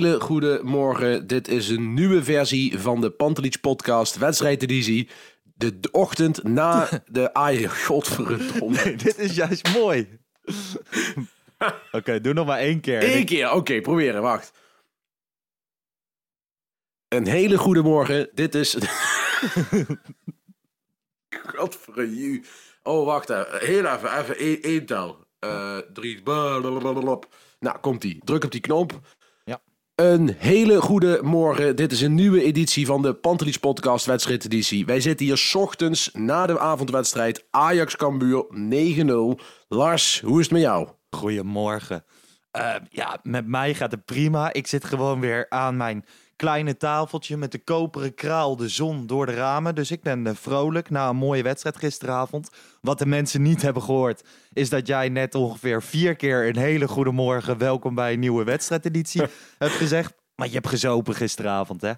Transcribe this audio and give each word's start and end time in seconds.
Hele 0.00 0.20
goede 0.20 0.60
morgen. 0.62 1.26
Dit 1.26 1.48
is 1.48 1.68
een 1.68 1.94
nieuwe 1.94 2.24
versie 2.24 2.78
van 2.78 3.00
de 3.00 3.10
Pantelich 3.10 3.60
podcast, 3.60 4.18
wedstrijdeditie. 4.18 5.08
De, 5.42 5.80
de 5.80 5.90
ochtend 5.90 6.42
na 6.42 6.88
de 7.06 7.34
Ajax. 7.34 7.84
Godverdomme. 7.84 8.96
Dit 8.96 9.18
is 9.18 9.34
juist 9.34 9.74
mooi. 9.74 10.08
Oké, 11.92 12.20
doe 12.20 12.32
nog 12.32 12.46
maar 12.46 12.58
één 12.58 12.80
keer. 12.80 13.16
Eén 13.16 13.24
keer, 13.24 13.52
oké, 13.52 13.80
proberen, 13.80 14.22
wacht. 14.22 14.52
Een 17.08 17.26
hele 17.26 17.58
goede 17.58 17.82
morgen. 17.82 18.30
Dit 18.34 18.54
is. 18.54 18.76
Godverdomme. 21.56 22.42
Oh, 22.82 23.04
wacht 23.06 23.30
even. 23.30 23.58
Heel 23.58 23.86
even, 23.86 24.18
even 24.18 24.62
één, 24.62 24.86
tel. 24.86 25.26
Eh 25.38 25.78
drie. 25.92 26.22
blablabla. 26.22 27.18
Nou, 27.58 27.78
komt 27.80 28.04
ie. 28.04 28.20
Druk 28.24 28.44
op 28.44 28.50
die 28.50 28.60
knop. 28.60 29.00
Een 30.00 30.34
hele 30.38 30.80
goede 30.80 31.18
morgen. 31.22 31.76
Dit 31.76 31.92
is 31.92 32.00
een 32.00 32.14
nieuwe 32.14 32.42
editie 32.42 32.86
van 32.86 33.02
de 33.02 33.14
Pantelich 33.14 33.60
Podcast 33.60 34.06
wedstrijdeditie. 34.06 34.86
Wij 34.86 35.00
zitten 35.00 35.26
hier 35.26 35.36
's 35.36 35.54
ochtends 35.54 36.10
na 36.12 36.46
de 36.46 36.58
avondwedstrijd 36.58 37.46
Ajax 37.50 37.96
Cambuur 37.96 38.44
9-0. 39.38 39.42
Lars, 39.68 40.20
hoe 40.20 40.38
is 40.38 40.44
het 40.44 40.52
met 40.52 40.62
jou? 40.62 40.88
Goedemorgen. 41.10 42.04
Eh, 42.50 42.74
ja, 42.90 43.18
met 43.22 43.46
mij 43.46 43.74
gaat 43.74 43.90
het 43.90 44.04
prima. 44.04 44.52
Ik 44.52 44.66
zit 44.66 44.84
gewoon 44.84 45.20
weer 45.20 45.46
aan 45.48 45.76
mijn 45.76 46.04
kleine 46.40 46.76
tafeltje 46.76 47.36
met 47.36 47.52
de 47.52 47.58
koperen 47.58 48.14
kraal, 48.14 48.56
de 48.56 48.68
zon 48.68 49.06
door 49.06 49.26
de 49.26 49.34
ramen. 49.34 49.74
Dus 49.74 49.90
ik 49.90 50.02
ben 50.02 50.26
eh, 50.26 50.34
vrolijk 50.34 50.90
na 50.90 51.08
een 51.08 51.16
mooie 51.16 51.42
wedstrijd 51.42 51.76
gisteravond. 51.76 52.50
Wat 52.80 52.98
de 52.98 53.06
mensen 53.06 53.42
niet 53.42 53.62
hebben 53.62 53.82
gehoord, 53.82 54.24
is 54.52 54.68
dat 54.68 54.86
jij 54.86 55.08
net 55.08 55.34
ongeveer 55.34 55.82
vier 55.82 56.16
keer 56.16 56.48
een 56.48 56.56
hele 56.56 56.88
goede 56.88 57.10
morgen, 57.10 57.58
welkom 57.58 57.94
bij 57.94 58.12
een 58.12 58.18
nieuwe 58.18 58.44
wedstrijdeditie 58.44 59.22
hebt 59.58 59.72
gezegd. 59.72 60.12
Maar 60.34 60.46
je 60.46 60.54
hebt 60.54 60.68
gezopen 60.68 61.14
gisteravond, 61.14 61.80
hè? 61.80 61.92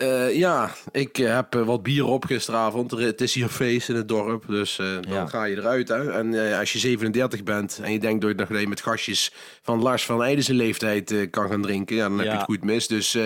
Eh, 0.00 0.36
ja, 0.36 0.70
ik 0.92 1.18
eh, 1.18 1.34
heb 1.34 1.54
eh, 1.54 1.62
wat 1.62 1.82
bier 1.82 2.04
op 2.04 2.24
gisteravond. 2.24 2.92
Er- 2.92 2.98
Het 3.00 3.20
is 3.20 3.34
hier 3.34 3.48
feest 3.48 3.88
in 3.88 3.94
het 3.94 4.08
dorp, 4.08 4.44
dus 4.48 4.76
dan 4.76 5.04
Ja. 5.08 5.26
ga 5.26 5.44
je 5.44 5.56
eruit. 5.56 5.88
Hè? 5.88 6.10
En 6.12 6.58
als 6.58 6.72
je 6.72 6.78
37 6.78 7.42
bent 7.42 7.80
en 7.82 7.92
je 7.92 7.98
denkt 7.98 8.20
dat 8.20 8.30
je 8.48 8.54
nog 8.56 8.66
met 8.68 8.80
gastjes 8.80 9.32
van 9.62 9.82
Lars 9.82 10.04
van 10.04 10.22
Eijdense 10.22 10.54
leeftijd 10.54 11.14
kan 11.30 11.48
gaan 11.50 11.62
drinken, 11.62 11.96
ja, 11.96 12.08
dan 12.08 12.18
heb 12.18 12.26
je 12.26 12.32
het 12.32 12.42
goed 12.42 12.64
mis. 12.64 12.86
Dus 12.86 13.16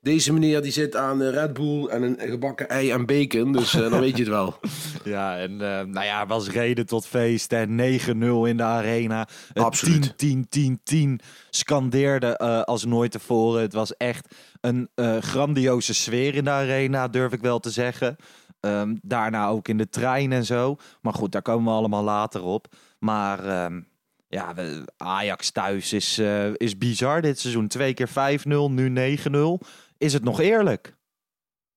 deze 0.00 0.32
meneer 0.32 0.62
die 0.62 0.72
zit 0.72 0.96
aan 0.96 1.22
Red 1.22 1.52
Bull 1.52 1.86
en 1.86 2.02
een 2.02 2.16
gebakken 2.20 2.68
ei 2.68 2.90
en 2.90 3.06
bacon, 3.06 3.52
dus 3.52 3.70
dan 3.70 4.00
weet 4.00 4.16
je 4.16 4.22
het 4.22 4.32
wel. 4.32 4.58
Ja, 5.14 5.38
en 5.38 5.50
eh, 5.50 5.84
nou 5.84 6.04
ja, 6.04 6.26
was 6.26 6.48
reden 6.48 6.86
tot 6.86 7.06
feest. 7.06 7.52
En 7.52 7.80
9-0 8.00 8.48
in 8.48 8.56
de 8.56 8.62
arena. 8.62 9.28
Absoluut. 9.54 10.18
10, 10.18 10.46
10, 10.48 10.48
10, 10.48 10.80
10 10.82 11.20
scandeerde 11.50 12.36
eh, 12.36 12.62
als 12.62 12.84
nooit 12.84 13.10
tevoren. 13.10 13.60
Het 13.60 13.72
was 13.72 13.96
echt 13.96 14.34
een 14.60 14.88
eh, 14.94 15.16
grandioze 15.18 15.94
sfeer 15.94 16.34
in 16.34 16.44
de 16.44 16.50
arena, 16.50 17.08
durf 17.08 17.32
ik 17.32 17.40
wel 17.40 17.58
te 17.58 17.70
zeggen. 17.70 18.16
Ehm, 18.60 18.94
daarna 19.02 19.48
ook 19.48 19.68
in 19.68 19.76
de 19.76 19.88
trein 19.88 20.32
en 20.32 20.44
zo. 20.44 20.76
Maar 21.00 21.14
goed, 21.14 21.32
daar 21.32 21.42
komen 21.42 21.72
we 21.72 21.78
allemaal 21.78 22.04
later 22.04 22.42
op. 22.42 22.66
Maar 22.98 23.46
ehm, 23.46 23.80
ja, 24.28 24.54
Ajax 24.96 25.50
thuis 25.50 25.92
is, 25.92 26.18
is 26.56 26.78
bizar 26.78 27.20
dit 27.20 27.38
seizoen. 27.38 27.68
Twee 27.68 27.94
keer 27.94 28.08
5-0, 28.08 28.70
nu 28.70 29.16
9-0. 29.16 29.66
Is 29.98 30.12
het 30.12 30.24
nog 30.24 30.40
eerlijk? 30.40 30.94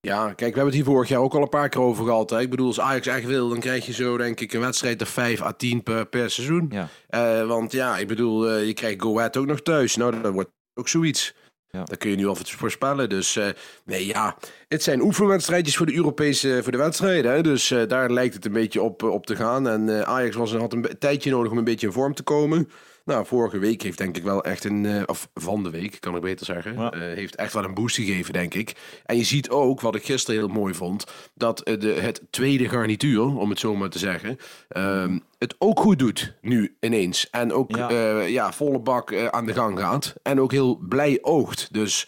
Ja, 0.05 0.25
kijk, 0.25 0.37
we 0.37 0.45
hebben 0.45 0.65
het 0.65 0.73
hier 0.73 0.83
vorig 0.83 1.09
jaar 1.09 1.19
ook 1.19 1.33
al 1.33 1.41
een 1.41 1.49
paar 1.49 1.69
keer 1.69 1.81
over 1.81 2.05
gehad. 2.05 2.29
Hè? 2.29 2.39
Ik 2.39 2.49
bedoel, 2.49 2.67
als 2.67 2.79
Ajax 2.79 3.07
echt 3.07 3.25
wil, 3.25 3.49
dan 3.49 3.59
krijg 3.59 3.85
je 3.85 3.93
zo 3.93 4.17
denk 4.17 4.39
ik 4.39 4.53
een 4.53 4.59
wedstrijd 4.59 5.01
of 5.01 5.09
5 5.09 5.41
à 5.41 5.51
10 5.51 5.83
per, 5.83 6.05
per 6.05 6.29
seizoen. 6.29 6.71
Ja. 6.71 6.87
Eh, 7.07 7.47
want 7.47 7.71
ja, 7.71 7.97
ik 7.97 8.07
bedoel, 8.07 8.49
eh, 8.49 8.65
je 8.65 8.73
krijgt 8.73 9.01
Go 9.01 9.17
Ahead 9.17 9.37
ook 9.37 9.45
nog 9.45 9.61
thuis. 9.61 9.95
Nou, 9.95 10.21
dat 10.21 10.33
wordt 10.33 10.49
ook 10.73 10.87
zoiets. 10.87 11.35
Ja. 11.69 11.83
Dat 11.83 11.97
kun 11.97 12.09
je 12.09 12.15
nu 12.15 12.27
alvast 12.27 12.55
voorspellen. 12.55 13.09
Dus 13.09 13.35
eh, 13.35 13.47
nee, 13.85 14.05
ja, 14.05 14.37
het 14.67 14.83
zijn 14.83 15.01
oefenwedstrijdjes 15.01 15.77
voor 15.77 15.85
de 15.85 15.95
Europese 15.95 16.59
voor 16.63 16.71
de 16.71 16.77
wedstrijden. 16.77 17.31
Hè? 17.31 17.41
Dus 17.41 17.73
daar 17.87 18.11
lijkt 18.11 18.33
het 18.33 18.45
een 18.45 18.51
beetje 18.51 18.81
op, 18.81 19.03
op 19.03 19.25
te 19.25 19.35
gaan. 19.35 19.67
En 19.67 20.05
Ajax 20.07 20.35
was, 20.35 20.53
had 20.53 20.73
een 20.73 20.87
tijdje 20.99 21.31
nodig 21.31 21.51
om 21.51 21.57
een 21.57 21.63
beetje 21.63 21.87
in 21.87 21.93
vorm 21.93 22.13
te 22.13 22.23
komen. 22.23 22.69
Nou, 23.05 23.25
vorige 23.25 23.57
week 23.57 23.81
heeft 23.81 23.97
denk 23.97 24.17
ik 24.17 24.23
wel 24.23 24.43
echt 24.43 24.63
een, 24.63 24.85
eh, 24.85 25.03
of 25.05 25.29
van 25.33 25.63
de 25.63 25.69
week 25.69 25.97
kan 25.99 26.15
ik 26.15 26.21
beter 26.21 26.45
zeggen, 26.45 26.73
Ja. 26.73 26.91
eh, 26.91 26.99
heeft 26.99 27.35
echt 27.35 27.53
wel 27.53 27.63
een 27.63 27.73
boost 27.73 27.95
gegeven, 27.95 28.33
denk 28.33 28.53
ik. 28.53 28.75
En 29.05 29.17
je 29.17 29.23
ziet 29.23 29.49
ook, 29.49 29.81
wat 29.81 29.95
ik 29.95 30.05
gisteren 30.05 30.39
heel 30.39 30.49
mooi 30.49 30.73
vond, 30.73 31.05
dat 31.33 31.61
eh, 31.61 31.79
de, 31.79 31.87
het 31.93 32.21
tweede 32.29 32.69
garnituur, 32.69 33.21
om 33.37 33.49
het 33.49 33.59
zo 33.59 33.75
maar 33.75 33.89
te 33.89 33.99
zeggen, 33.99 34.37
ehm, 34.67 35.19
het 35.37 35.55
ook 35.57 35.79
goed 35.79 35.99
doet 35.99 36.35
nu 36.41 36.75
ineens. 36.79 37.29
En 37.29 37.53
ook 37.53 37.75
Ja. 37.75 37.89
ja, 37.89 38.19
ja 38.21 38.53
volle 38.53 38.79
bak 38.79 39.29
aan 39.29 39.45
de 39.45 39.53
gang 39.53 39.79
gaat. 39.79 40.13
En 40.23 40.39
ook 40.41 40.51
heel 40.51 40.75
blij 40.75 41.17
oogt. 41.21 41.73
Dus 41.73 42.07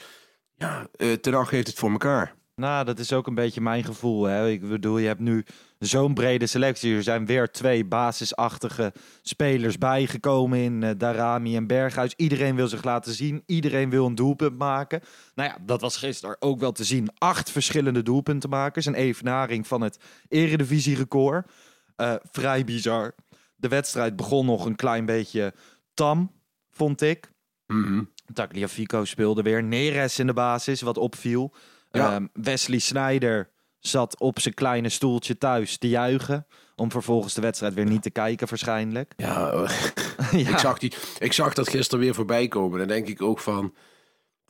ja, 0.56 0.88
eh 0.96 1.12
Ten 1.14 1.48
heeft 1.50 1.68
het 1.68 1.80
voor 1.80 1.92
elkaar. 1.92 2.36
Nou, 2.56 2.86
dat 2.86 3.00
is 3.00 3.14
ook 3.14 3.28
een 3.28 3.36
beetje 3.36 3.62
mijn 3.62 3.84
gevoel. 3.84 4.24
Hè? 4.24 4.50
Ik 4.50 4.70
bedoel, 4.70 4.98
je 4.98 5.08
hebt 5.08 5.20
nu 5.20 5.46
zo'n 5.80 6.14
brede 6.14 6.48
selectie. 6.48 6.96
Er 6.96 7.04
zijn 7.04 7.26
weer 7.26 7.52
twee 7.52 7.86
basisachtige 7.86 8.94
spelers 9.22 9.78
bijgekomen 9.78 10.60
in 10.60 10.84
eh, 10.84 10.92
Darami 10.98 11.56
en 11.56 11.68
Berghuis. 11.68 12.14
Iedereen 12.16 12.56
wil 12.56 12.68
zich 12.68 12.84
laten 12.84 13.14
zien. 13.14 13.44
Iedereen 13.46 13.90
wil 13.90 14.06
een 14.06 14.16
doelpunt 14.16 14.58
maken. 14.58 15.02
Nou 15.36 15.50
ja, 15.50 15.58
dat 15.62 15.82
was 15.82 15.98
gisteren 15.98 16.36
ook 16.40 16.60
wel 16.60 16.72
te 16.72 16.84
zien. 16.84 17.10
Acht 17.18 17.52
verschillende 17.52 18.04
doelpuntenmakers. 18.04 18.86
Een 18.86 18.94
evenaring 18.94 19.68
van 19.68 19.82
het 19.82 20.00
eredivisie-record. 20.28 21.52
Eh, 21.96 22.14
vrij 22.32 22.64
bizar. 22.64 23.16
De 23.56 23.68
wedstrijd 23.68 24.16
begon 24.16 24.46
nog 24.46 24.66
een 24.66 24.76
klein 24.76 25.06
beetje 25.06 25.54
tam, 25.94 26.32
vond 26.70 27.02
ik. 27.02 27.32
Mhm. 27.68 28.04
Tagliafico 28.34 29.06
speelde 29.06 29.42
weer. 29.42 29.64
Neres 29.64 30.20
in 30.20 30.28
de 30.28 30.34
basis, 30.34 30.82
wat 30.82 30.98
opviel. 30.98 31.54
Ja. 31.92 32.14
Ehm, 32.14 32.28
Wesley 32.34 32.80
Sneijder 32.80 33.50
zat 33.80 34.20
op 34.20 34.40
zijn 34.40 34.54
kleine 34.54 34.90
stoeltje 34.90 35.38
thuis 35.38 35.78
te 35.78 35.90
juichen. 35.90 36.46
Om 36.76 36.92
vervolgens 36.92 37.34
de 37.34 37.42
wedstrijd 37.42 37.74
weer 37.74 37.86
niet 37.86 38.02
te 38.02 38.10
kijken, 38.10 38.48
waarschijnlijk. 38.50 39.14
Ja, 39.18 39.52
ja. 40.32 40.50
ik, 40.50 40.58
zag 40.58 40.78
die, 40.78 40.94
ik 41.20 41.34
zag 41.34 41.54
dat 41.54 41.70
gisteren 41.70 42.04
weer 42.04 42.14
voorbij 42.14 42.48
komen. 42.48 42.80
Dan 42.80 42.88
denk 42.88 43.08
ik 43.08 43.22
ook 43.22 43.40
van... 43.40 43.74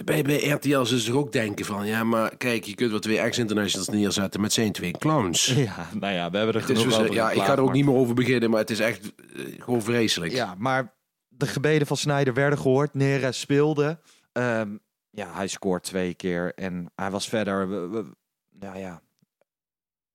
Bij, 0.03 0.21
bij 0.21 0.47
RTL 0.47 0.83
ze 0.83 0.99
zich 0.99 1.13
ook 1.13 1.31
denken 1.31 1.65
van... 1.65 1.85
Ja, 1.85 2.03
maar 2.03 2.37
kijk, 2.37 2.63
je 2.63 2.75
kunt 2.75 2.91
wat 2.91 3.01
twee 3.01 3.19
ex-internationals 3.19 3.89
neerzetten 3.89 4.41
met 4.41 4.53
zijn 4.53 4.71
twee 4.71 4.91
clowns. 4.91 5.45
ja, 5.55 5.89
nou 5.99 6.13
ja, 6.13 6.29
we 6.29 6.37
hebben 6.37 6.55
er 6.55 6.61
genoeg 6.61 6.83
dus, 6.83 6.97
over 6.97 7.13
ja, 7.13 7.31
ik 7.31 7.41
ga 7.41 7.51
er 7.51 7.59
ook 7.59 7.65
maar- 7.65 7.75
niet 7.75 7.85
meer 7.85 7.95
over 7.95 8.15
beginnen, 8.15 8.49
maar 8.49 8.59
het 8.59 8.69
is 8.69 8.79
echt 8.79 9.13
eh, 9.35 9.45
gewoon 9.57 9.81
vreselijk. 9.81 10.31
Ja, 10.31 10.55
maar 10.57 10.95
de 11.27 11.47
gebeden 11.47 11.87
van 11.87 11.97
Sneijder 11.97 12.33
werden 12.33 12.59
gehoord. 12.59 12.93
Neres 12.93 13.39
speelde. 13.39 13.99
Ehm, 14.31 14.77
ja, 15.09 15.33
hij 15.33 15.47
scoort 15.47 15.83
twee 15.83 16.13
keer. 16.13 16.53
En 16.55 16.91
hij 16.95 17.11
was 17.11 17.29
verder... 17.29 17.67
nou 18.51 18.77
ja... 18.77 19.01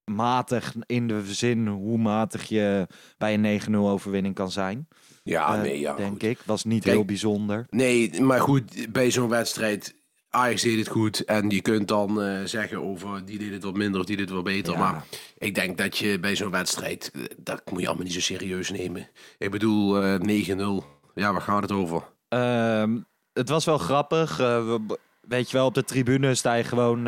Matig 0.05 0.75
in 0.87 1.07
de 1.09 1.23
zin 1.25 1.67
hoe 1.67 1.99
matig 1.99 2.45
je 2.49 2.87
bij 3.19 3.35
een 3.35 3.61
9-0 3.61 3.75
overwinning 3.77 4.35
kan 4.35 4.51
zijn. 4.51 4.89
Ja, 5.23 5.55
Eh, 5.55 5.61
nee, 5.61 5.81
ja. 5.81 5.95
denk 5.95 6.11
goed. 6.13 6.23
ik. 6.23 6.39
Was 6.45 6.65
niet 6.65 6.83
Kijk, 6.83 6.95
heel 6.97 7.05
bijzonder. 7.05 7.67
Nee, 7.71 8.21
maar 8.21 8.41
goed, 8.41 8.93
bij 8.93 9.11
zo'n 9.11 9.29
wedstrijd... 9.29 9.95
Ajax 10.31 10.63
deed 10.63 10.79
het 10.79 10.89
goed. 10.89 11.25
En 11.25 11.51
je 11.51 11.61
kunt 11.61 11.89
dan 11.89 12.23
eh, 12.23 12.45
zeggen 12.45 12.83
over 12.83 13.25
die 13.25 13.39
deed 13.39 13.53
het 13.53 13.63
wat 13.63 13.75
minder 13.77 14.01
of 14.01 14.07
die 14.07 14.17
deed 14.17 14.25
het 14.27 14.35
wat 14.35 14.45
beter. 14.45 14.73
Ja. 14.73 14.79
Maar 14.79 15.05
ik 15.39 15.55
denk 15.55 15.79
dat 15.79 15.99
je 15.99 16.19
bij 16.21 16.37
zo'n 16.37 16.51
wedstrijd, 16.51 17.11
eh, 17.15 17.23
dat 17.39 17.63
moet 17.71 17.81
je 17.81 17.87
allemaal 17.87 18.05
niet 18.05 18.13
zo 18.15 18.21
serieus 18.21 18.71
nemen. 18.71 19.09
Ik 19.39 19.51
bedoel, 19.51 20.03
eh 20.03 20.19
9-0. 20.21 20.85
Ja, 21.15 21.33
waar 21.33 21.41
gaat 21.43 21.63
het 21.63 21.73
over? 21.73 22.03
Ehm, 22.29 22.99
het 23.33 23.49
was 23.49 23.65
wel 23.65 23.79
grappig. 23.79 24.37
we- 24.37 24.99
weet 25.21 25.51
je 25.51 25.57
wel, 25.57 25.67
op 25.67 25.75
de 25.75 25.85
tribune 25.85 26.35
sta 26.35 26.55
je 26.55 26.65
gewoon 26.65 27.07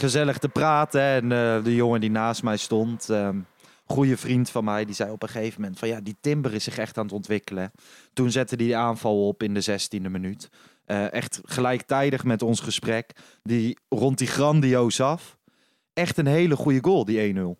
gezellig 0.00 0.38
te 0.38 0.48
praten. 0.48 1.02
En 1.02 1.32
eh, 1.32 1.64
de 1.64 1.74
jongen 1.74 2.00
die 2.00 2.10
naast 2.10 2.42
mij 2.42 2.56
stond, 2.56 3.10
ehm 3.10 3.38
goede 3.90 4.16
vriend 4.16 4.50
van 4.50 4.64
mij, 4.64 4.84
die 4.84 4.94
zei 4.94 5.10
op 5.10 5.22
een 5.22 5.28
gegeven 5.28 5.60
moment 5.60 5.78
van 5.78 5.88
ja, 5.88 6.00
die 6.00 6.16
Timber 6.20 6.54
is 6.54 6.64
zich 6.64 6.78
echt 6.78 6.98
aan 6.98 7.04
het 7.04 7.12
ontwikkelen. 7.12 7.72
Toen 8.12 8.30
zette 8.30 8.54
hij 8.54 8.66
de 8.66 8.76
aanval 8.76 9.26
op 9.26 9.42
in 9.42 9.54
de 9.54 9.62
16e 9.62 10.10
minuut. 10.10 10.48
Eh, 10.84 11.12
echt 11.12 11.40
gelijktijdig 11.44 12.24
met 12.24 12.42
ons 12.42 12.60
gesprek. 12.60 13.12
Die 13.42 13.78
rond 13.88 14.18
die 14.18 14.26
grandioos 14.26 15.00
af. 15.00 15.38
Echt 15.92 16.18
een 16.18 16.26
hele 16.26 16.56
goede 16.56 16.78
goal, 16.82 17.04
die 17.04 17.34
1-0. 17.34 17.56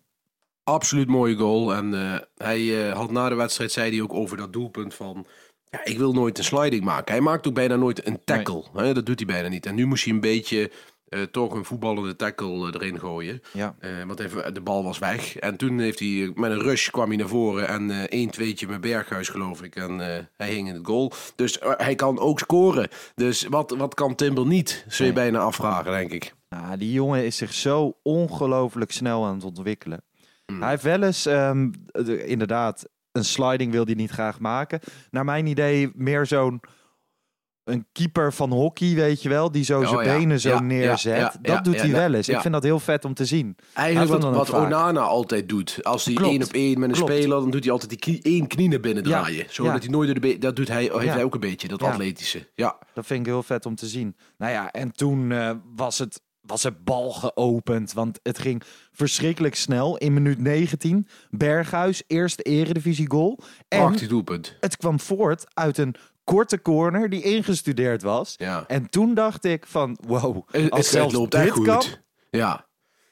Absoluut 0.63 1.07
mooie 1.07 1.35
goal. 1.35 1.73
En 1.73 1.93
eh, 1.93 2.19
hij 2.37 2.89
had 2.89 3.11
na 3.11 3.29
de 3.29 3.35
wedstrijd, 3.35 3.71
zei 3.71 3.91
hij 3.91 4.01
ook 4.01 4.13
over 4.13 4.37
dat 4.37 4.53
doelpunt 4.53 4.93
van... 4.93 5.25
Ja, 5.69 5.85
ik 5.85 5.97
wil 5.97 6.13
nooit 6.13 6.37
een 6.37 6.43
sliding 6.43 6.83
maken. 6.83 7.13
Hij 7.13 7.23
maakt 7.23 7.47
ook 7.47 7.53
bijna 7.53 7.75
nooit 7.75 8.07
een 8.07 8.23
tackle. 8.23 8.63
Hè, 8.73 8.93
dat 8.93 9.05
doet 9.05 9.19
hij 9.19 9.27
bijna 9.27 9.47
niet. 9.47 9.65
En 9.65 9.75
nu 9.75 9.85
moest 9.85 10.03
hij 10.03 10.13
een 10.13 10.19
beetje 10.19 10.71
eh, 11.11 11.21
toch 11.21 11.53
een 11.53 11.65
voetballende 11.65 12.15
tackle 12.15 12.67
eh, 12.67 12.73
erin 12.73 12.99
gooien. 12.99 13.41
Ja. 13.53 13.75
Eh, 13.79 13.89
want 14.07 14.19
even, 14.19 14.53
de 14.53 14.61
bal 14.61 14.83
was 14.83 14.99
weg. 14.99 15.35
En 15.37 15.57
toen 15.57 15.79
heeft 15.79 15.99
hij 15.99 16.31
met 16.35 16.51
een 16.51 16.61
rush 16.61 16.89
kwam 16.89 17.07
hij 17.07 17.17
naar 17.17 17.27
voren. 17.27 17.67
En 17.67 18.09
één 18.09 18.29
tweetje 18.29 18.67
met 18.67 18.81
Berghuis, 18.81 19.29
geloof 19.29 19.63
ik. 19.63 19.75
En 19.75 19.97
hij 20.37 20.49
hing 20.49 20.67
in 20.67 20.73
het 20.75 20.85
goal. 20.85 21.11
Dus 21.35 21.57
hij 21.77 21.95
kan 21.95 22.19
ook 22.19 22.39
scoren. 22.39 22.87
Dus 23.15 23.43
wat, 23.47 23.71
wat 23.77 23.93
kan 23.93 24.15
Timber 24.15 24.45
niet? 24.45 24.85
Zul 24.87 25.05
je 25.05 25.11
Nee. 25.13 25.21
bijna 25.23 25.39
afvragen, 25.39 25.91
denk 25.91 26.11
ik. 26.11 26.33
Nou, 26.49 26.77
die 26.77 26.91
jongen 26.91 27.25
is 27.25 27.37
zich 27.37 27.53
zo 27.53 27.97
ongelooflijk 28.03 28.91
snel 28.91 29.25
aan 29.25 29.35
het 29.35 29.43
ontwikkelen. 29.43 30.03
Hij 30.59 30.69
heeft 30.69 30.83
wel 30.83 31.03
eens, 31.03 31.25
ehm, 31.25 31.71
de- 31.85 32.25
inderdaad, 32.25 32.85
een 33.11 33.25
sliding 33.25 33.71
wil 33.71 33.85
hij 33.85 33.93
niet 33.93 34.11
graag 34.11 34.39
maken. 34.39 34.79
Naar 35.11 35.25
mijn 35.25 35.45
idee 35.45 35.91
meer 35.95 36.25
zo'n 36.25 36.59
een 37.71 37.85
keeper 37.91 38.33
van 38.33 38.51
hockey, 38.51 38.93
weet 38.95 39.21
je 39.21 39.29
wel, 39.29 39.51
die 39.51 39.63
zo 39.63 39.79
Oh, 39.81 39.89
zijn 39.89 40.05
ja. 40.07 40.17
benen 40.17 40.39
zo 40.39 40.49
Ja, 40.49 40.59
neerzet. 40.61 41.17
ja, 41.17 41.33
dat 41.41 41.63
doet 41.63 41.81
hij 41.81 41.91
wel 41.91 42.13
eens. 42.13 42.29
Ik 42.29 42.39
vind 42.39 42.53
dat 42.53 42.63
heel 42.63 42.79
vet 42.79 43.05
om 43.05 43.13
te 43.13 43.25
zien. 43.25 43.55
Eigenlijk 43.73 44.23
wat, 44.23 44.47
wat. 44.49 44.49
Onana 44.65 44.99
altijd 44.99 45.49
doet. 45.49 45.79
Als 45.81 46.05
hij 46.05 46.15
één 46.15 46.43
op 46.43 46.51
één 46.51 46.79
met 46.79 46.89
een 46.89 46.95
Klopt. 46.95 47.11
speler, 47.11 47.39
dan 47.39 47.51
doet 47.51 47.63
hij 47.63 47.71
altijd 47.71 47.89
die 47.89 47.99
knie, 47.99 48.19
één 48.21 48.47
knie 48.47 48.69
naar 48.69 48.79
binnen 48.79 49.03
draaien. 49.03 49.45
Zodat 49.49 49.79
hij 49.81 49.89
nooit 49.91 50.07
door 50.11 50.19
de 50.21 50.37
Dat 50.37 50.55
doet 50.55 50.67
hij, 50.67 50.81
heeft 50.93 51.13
hij 51.13 51.23
ook 51.23 51.33
een 51.33 51.39
beetje, 51.39 51.67
dat 51.67 51.83
atletische. 51.83 52.49
Ja. 52.55 52.77
Dat 52.93 53.05
vind 53.05 53.19
ik 53.19 53.25
heel 53.25 53.43
vet 53.43 53.65
om 53.65 53.75
te 53.75 53.87
zien. 53.87 54.15
Nou 54.37 54.51
ja, 54.51 54.71
en 54.71 54.91
toen 54.91 55.31
eh, 55.31 55.51
was, 55.75 55.99
het, 55.99 56.21
was 56.41 56.63
het 56.63 56.83
bal 56.83 57.11
geopend. 57.11 57.93
Want 57.93 58.19
het 58.23 58.39
ging 58.39 58.61
verschrikkelijk 58.91 59.55
snel. 59.55 59.97
In 59.97 60.13
minuut 60.13 60.39
19, 60.39 61.07
Berghuis, 61.29 62.03
eerste 62.07 62.43
eredivisie 62.43 63.09
goal. 63.09 63.39
En 63.67 63.79
Prachtig 63.79 64.07
doelpunt. 64.07 64.55
het 64.59 64.77
kwam 64.77 64.99
voort 64.99 65.45
uit 65.53 65.77
een 65.77 65.95
korte 66.33 66.61
corner 66.61 67.09
die 67.09 67.21
ingestudeerd 67.21 68.01
was. 68.01 68.33
Ja. 68.37 68.63
En 68.67 68.89
toen 68.89 69.13
dacht 69.13 69.45
ik 69.45 69.65
van, 69.67 69.97
wow, 70.07 70.47
Het, 70.51 70.71
als 70.71 70.79
het 70.79 70.89
zelfs 70.89 71.13
loopt 71.13 71.31
dit 71.31 71.49
goed. 71.49 71.65
kan... 71.65 71.83
Ja. 72.29 72.69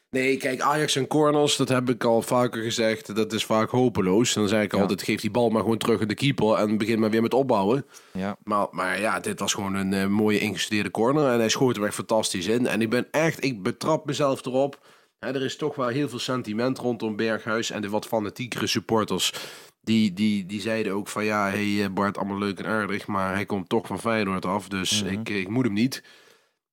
Nee, 0.10 0.38
kijk, 0.38 0.62
Ajax 0.62 0.96
en 0.96 1.08
corners, 1.08 1.56
dat 1.56 1.70
heb 1.70 1.90
ik 1.90 2.04
al 2.04 2.22
vaker 2.22 2.64
gezegd. 2.64 3.16
Dat 3.16 3.34
is 3.34 3.46
vaak 3.46 3.70
hopeloos. 3.70 4.34
Dan 4.34 4.48
zeg 4.48 4.64
ik 4.64 4.74
Ja. 4.74 4.82
altijd, 4.82 5.02
geef 5.04 5.22
die 5.22 5.32
bal 5.32 5.50
maar 5.50 5.62
gewoon 5.62 5.78
terug 5.78 6.02
aan 6.02 6.08
de 6.08 6.14
keeper. 6.14 6.54
En 6.54 6.78
begin 6.78 7.00
maar 7.00 7.10
weer 7.10 7.22
met 7.22 7.34
opbouwen. 7.34 7.86
Ja. 8.14 8.38
Maar, 8.44 8.68
maar 8.72 9.00
ja, 9.00 9.20
dit 9.20 9.40
was 9.40 9.54
gewoon 9.54 9.76
een 9.76 9.94
eh, 9.94 10.06
mooie 10.08 10.40
ingestudeerde 10.40 10.92
corner. 10.92 11.32
En 11.32 11.40
hij 11.40 11.50
schoot 11.50 11.78
er 11.78 11.84
echt 11.84 11.94
fantastisch 11.94 12.48
in. 12.48 12.68
En 12.68 12.82
ik 12.82 12.90
ben 12.90 13.08
echt, 13.12 13.44
ik 13.44 13.64
betrap 13.64 14.06
mezelf 14.06 14.46
erop. 14.46 14.86
Hè, 15.20 15.28
er 15.34 15.44
is 15.46 15.58
toch 15.58 15.76
wel 15.76 15.88
heel 15.88 16.10
veel 16.10 16.20
sentiment 16.20 16.78
rondom 16.78 17.16
Berghuis. 17.16 17.72
En 17.72 17.82
de 17.82 17.90
wat 17.90 18.06
fanatiekere 18.08 18.68
supporters. 18.68 19.34
Die, 19.82 20.14
die, 20.14 20.46
die 20.46 20.62
zeiden 20.62 20.94
ook 20.94 21.08
van 21.08 21.26
ja, 21.26 21.50
hey 21.50 21.84
eh, 21.84 21.90
Bart, 21.90 22.18
allemaal 22.18 22.38
leuk 22.38 22.60
en 22.60 22.66
aardig. 22.66 23.08
Maar 23.08 23.34
hij 23.34 23.46
komt 23.46 23.70
toch 23.70 23.88
van 23.88 24.00
Feyenoord 24.00 24.46
af. 24.46 24.68
Dus 24.68 25.04
Mhm. 25.04 25.14
ik, 25.14 25.30
ik 25.30 25.50
moet 25.50 25.66
hem 25.66 25.74
niet. 25.74 26.04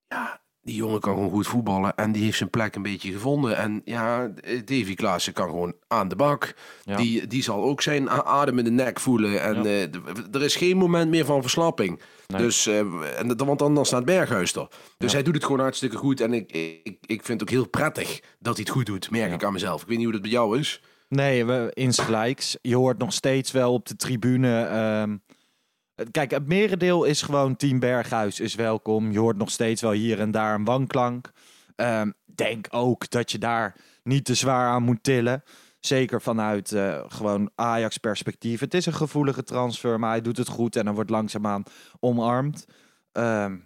Ja, 0.07 0.41
die 0.61 0.75
jongen 0.75 0.99
kan 0.99 1.13
gewoon 1.13 1.29
goed 1.29 1.47
voetballen. 1.47 1.95
En 1.95 2.11
die 2.11 2.23
heeft 2.23 2.37
zijn 2.37 2.49
plek 2.49 2.75
een 2.75 2.81
beetje 2.81 3.11
gevonden. 3.11 3.57
En 3.57 3.81
ja, 3.85 4.27
Davy 4.65 4.93
Klaassen 4.95 5.33
kan 5.33 5.49
gewoon 5.49 5.73
aan 5.87 6.07
de 6.07 6.15
bak. 6.15 6.53
Ja. 6.83 6.95
Die, 6.97 7.27
die 7.27 7.43
zal 7.43 7.63
ook 7.63 7.81
zijn 7.81 8.09
adem 8.09 8.57
in 8.57 8.63
de 8.63 8.71
nek 8.71 8.99
voelen. 8.99 9.41
En 9.41 9.55
Ja. 9.55 9.63
eh, 9.63 9.81
er 10.31 10.43
is 10.43 10.55
geen 10.55 10.77
moment 10.77 11.09
meer 11.09 11.25
van 11.25 11.41
verslapping. 11.41 12.01
Nee. 12.27 12.41
Dus, 12.41 12.65
eh, 12.67 12.79
en, 13.19 13.37
want 13.45 13.59
dan 13.59 13.85
staat 13.85 14.05
Berghuis 14.05 14.53
er. 14.55 14.67
Dus 14.97 15.13
hij 15.13 15.23
doet 15.23 15.33
het 15.35 15.43
gewoon 15.43 15.59
hartstikke 15.59 15.97
goed. 15.97 16.21
En 16.21 16.33
ik, 16.33 16.51
ik, 16.51 16.97
ik 17.05 17.23
vind 17.25 17.39
het 17.39 17.41
ook 17.41 17.49
heel 17.55 17.67
prettig 17.69 18.19
dat 18.39 18.55
hij 18.55 18.63
het 18.67 18.73
goed 18.73 18.85
doet. 18.85 19.11
Merk 19.11 19.33
ik 19.33 19.43
aan 19.43 19.53
mezelf. 19.53 19.81
Ik 19.81 19.87
weet 19.87 19.95
niet 19.97 20.05
hoe 20.05 20.13
dat 20.13 20.21
bij 20.21 20.31
jou 20.31 20.59
is. 20.59 20.81
Nee, 21.09 21.45
we, 21.45 21.71
insgelijks. 21.73 22.57
Je 22.61 22.75
hoort 22.75 22.97
nog 22.97 23.13
steeds 23.13 23.51
wel 23.51 23.73
op 23.73 23.87
de 23.87 23.95
tribune. 23.95 24.61
ehm, 24.61 25.17
kijk, 26.11 26.31
het 26.31 26.47
merendeel 26.47 27.03
is 27.03 27.21
gewoon 27.21 27.55
Team 27.55 27.79
Berghuis 27.79 28.39
is 28.39 28.55
welkom. 28.55 29.11
Je 29.11 29.19
hoort 29.19 29.37
nog 29.37 29.49
steeds 29.49 29.81
wel 29.81 29.91
hier 29.91 30.19
en 30.19 30.31
daar 30.31 30.55
een 30.55 30.65
wanklank. 30.65 31.31
Ehm, 31.75 32.11
denk 32.25 32.67
ook 32.69 33.09
dat 33.09 33.31
je 33.31 33.37
daar 33.37 33.75
niet 34.03 34.25
te 34.25 34.33
zwaar 34.33 34.69
aan 34.69 34.83
moet 34.83 35.03
tillen. 35.03 35.43
Zeker 35.79 36.21
vanuit 36.21 36.71
eh, 36.71 37.03
gewoon 37.07 37.51
Ajax-perspectief. 37.55 38.59
Het 38.59 38.73
is 38.73 38.85
een 38.85 38.93
gevoelige 38.93 39.43
transfer, 39.43 39.99
maar 39.99 40.09
hij 40.09 40.21
doet 40.21 40.37
het 40.37 40.47
goed 40.47 40.75
en 40.75 40.85
dan 40.85 40.95
wordt 40.95 41.09
langzaamaan 41.09 41.63
omarmd. 41.99 42.65
Ehm, 43.11 43.57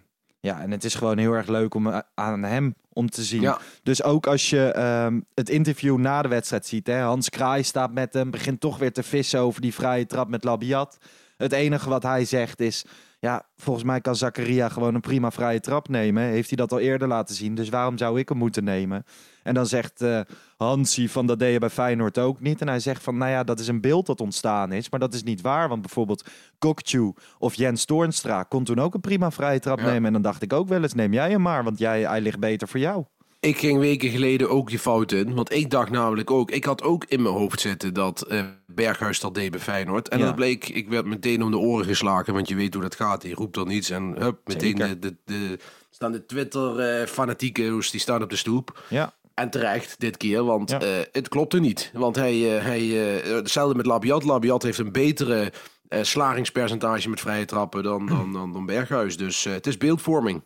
ja, 0.42 0.60
en 0.60 0.70
het 0.70 0.84
is 0.84 0.94
gewoon 0.94 1.18
heel 1.18 1.32
erg 1.32 1.46
leuk 1.46 1.74
om 1.74 1.86
eh, 1.86 1.98
aan 2.14 2.42
hem 2.42 2.74
om 2.92 3.10
te 3.10 3.22
zien. 3.22 3.40
Ja. 3.40 3.58
Dus 3.82 4.02
ook 4.02 4.26
als 4.26 4.50
je 4.50 4.72
ehm, 4.72 5.20
het 5.34 5.48
interview 5.48 5.98
na 5.98 6.22
de 6.22 6.28
wedstrijd 6.28 6.66
ziet, 6.66 6.86
hè, 6.86 7.00
Hans 7.00 7.28
Kraai 7.28 7.62
staat 7.62 7.92
met 7.92 8.12
hem, 8.12 8.30
begint 8.30 8.60
toch 8.60 8.78
weer 8.78 8.92
te 8.92 9.02
vissen 9.02 9.40
over 9.40 9.60
die 9.60 9.74
vrije 9.74 10.06
trap 10.06 10.28
met 10.28 10.44
Labiat. 10.44 10.98
Het 11.36 11.52
enige 11.52 11.88
wat 11.88 12.02
hij 12.02 12.24
zegt 12.24 12.60
is, 12.60 12.84
ja, 13.22 13.46
volgens 13.56 13.84
mij 13.84 14.00
kan 14.00 14.16
Zakaria 14.16 14.68
gewoon 14.68 14.94
een 14.94 15.00
prima 15.00 15.30
vrije 15.30 15.60
trap 15.60 15.88
nemen. 15.88 16.22
Heeft 16.22 16.48
hij 16.48 16.56
dat 16.56 16.72
al 16.72 16.78
eerder 16.78 17.08
laten 17.08 17.34
zien, 17.34 17.54
dus 17.54 17.68
waarom 17.68 17.98
zou 17.98 18.18
ik 18.18 18.28
hem 18.28 18.38
moeten 18.38 18.64
nemen? 18.64 19.04
En 19.42 19.54
dan 19.54 19.66
zegt 19.66 20.00
eh 20.00 20.20
Hansie 20.56 21.10
van 21.10 21.26
dat 21.26 21.38
deed 21.38 21.52
je 21.52 21.58
bij 21.58 21.70
Feyenoord 21.70 22.18
ook 22.18 22.40
niet. 22.40 22.60
En 22.60 22.68
hij 22.68 22.80
zegt 22.80 23.02
van, 23.02 23.16
nou 23.16 23.30
ja, 23.30 23.44
dat 23.44 23.60
is 23.60 23.68
een 23.68 23.80
beeld 23.80 24.06
dat 24.06 24.20
ontstaan 24.20 24.72
is, 24.72 24.90
maar 24.90 25.00
dat 25.00 25.14
is 25.14 25.22
niet 25.22 25.40
waar. 25.40 25.68
Want 25.68 25.80
bijvoorbeeld 25.80 26.24
Kokchu 26.58 27.12
of 27.38 27.54
Jens 27.54 27.84
Toornstra 27.84 28.42
kon 28.42 28.64
toen 28.64 28.78
ook 28.80 28.94
een 28.94 29.00
prima 29.00 29.30
vrije 29.30 29.58
trap 29.60 29.78
Ja. 29.78 29.84
nemen. 29.84 30.04
En 30.06 30.12
dan 30.12 30.22
dacht 30.22 30.42
ik 30.42 30.52
ook 30.52 30.68
wel 30.68 30.82
eens, 30.82 30.94
neem 30.94 31.12
jij 31.12 31.30
hem 31.30 31.42
maar, 31.42 31.64
want 31.64 31.78
jij, 31.78 32.02
hij 32.02 32.20
ligt 32.20 32.38
beter 32.40 32.68
voor 32.68 32.80
jou. 32.80 33.04
Ik 33.40 33.58
ging 33.58 33.78
weken 33.78 34.10
geleden 34.10 34.50
ook 34.50 34.68
die 34.68 34.78
fout 34.78 35.12
in. 35.12 35.34
Want 35.34 35.52
ik 35.52 35.70
dacht 35.70 35.90
namelijk 35.90 36.30
ook... 36.30 36.50
Ik 36.50 36.64
had 36.64 36.82
ook 36.82 37.04
in 37.04 37.22
mijn 37.22 37.34
hoofd 37.34 37.60
zitten 37.60 37.94
dat 37.94 38.22
eh, 38.22 38.44
Berghuis 38.74 39.20
dat 39.20 39.34
deed 39.34 39.50
bij 39.50 39.60
Feyenoord. 39.60 40.08
En 40.08 40.18
Ja. 40.18 40.24
dat 40.24 40.34
bleek... 40.34 40.68
Ik 40.68 40.88
werd 40.88 41.06
meteen 41.06 41.42
om 41.42 41.50
de 41.50 41.58
oren 41.58 41.86
geslagen. 41.86 42.34
Want 42.34 42.48
je 42.48 42.54
weet 42.54 42.74
hoe 42.74 42.82
dat 42.82 42.94
gaat. 42.94 43.22
Je 43.22 43.34
roept 43.34 43.54
dan 43.54 43.68
niets. 43.68 43.90
En 43.90 44.14
hup, 44.18 44.38
meteen 44.44 44.74
de, 44.74 44.98
de, 44.98 45.16
de, 45.24 45.58
staan 45.90 46.12
de 46.12 46.26
Twitter-fanatiekers... 46.26 47.90
die 47.90 48.00
staan 48.00 48.22
op 48.22 48.30
de 48.30 48.36
stoep. 48.36 48.82
Ja, 48.88 49.12
En 49.34 49.50
terecht 49.50 49.94
dit 50.00 50.16
keer, 50.16 50.44
want 50.44 50.70
Ja. 50.70 50.80
eh, 50.80 50.88
het 51.12 51.28
klopte 51.28 51.60
niet. 51.60 51.90
Want 51.94 52.16
hij, 52.16 52.56
eh, 52.58 52.64
hij 52.64 52.80
eh, 53.22 53.34
hetzelfde 53.34 53.74
met 53.76 53.86
Labiat. 53.86 54.24
Labiat 54.24 54.62
heeft 54.62 54.78
een 54.78 54.92
betere 54.92 55.52
slagingspercentage 56.02 57.08
met 57.08 57.20
vrije 57.20 57.44
trappen 57.44 57.82
dan, 57.82 58.06
dan, 58.16 58.32
dan, 58.32 58.52
dan 58.52 58.66
Berghuis. 58.66 59.16
Dus 59.16 59.44
het 59.44 59.66
is 59.66 59.76
beeldvorming. 59.76 60.42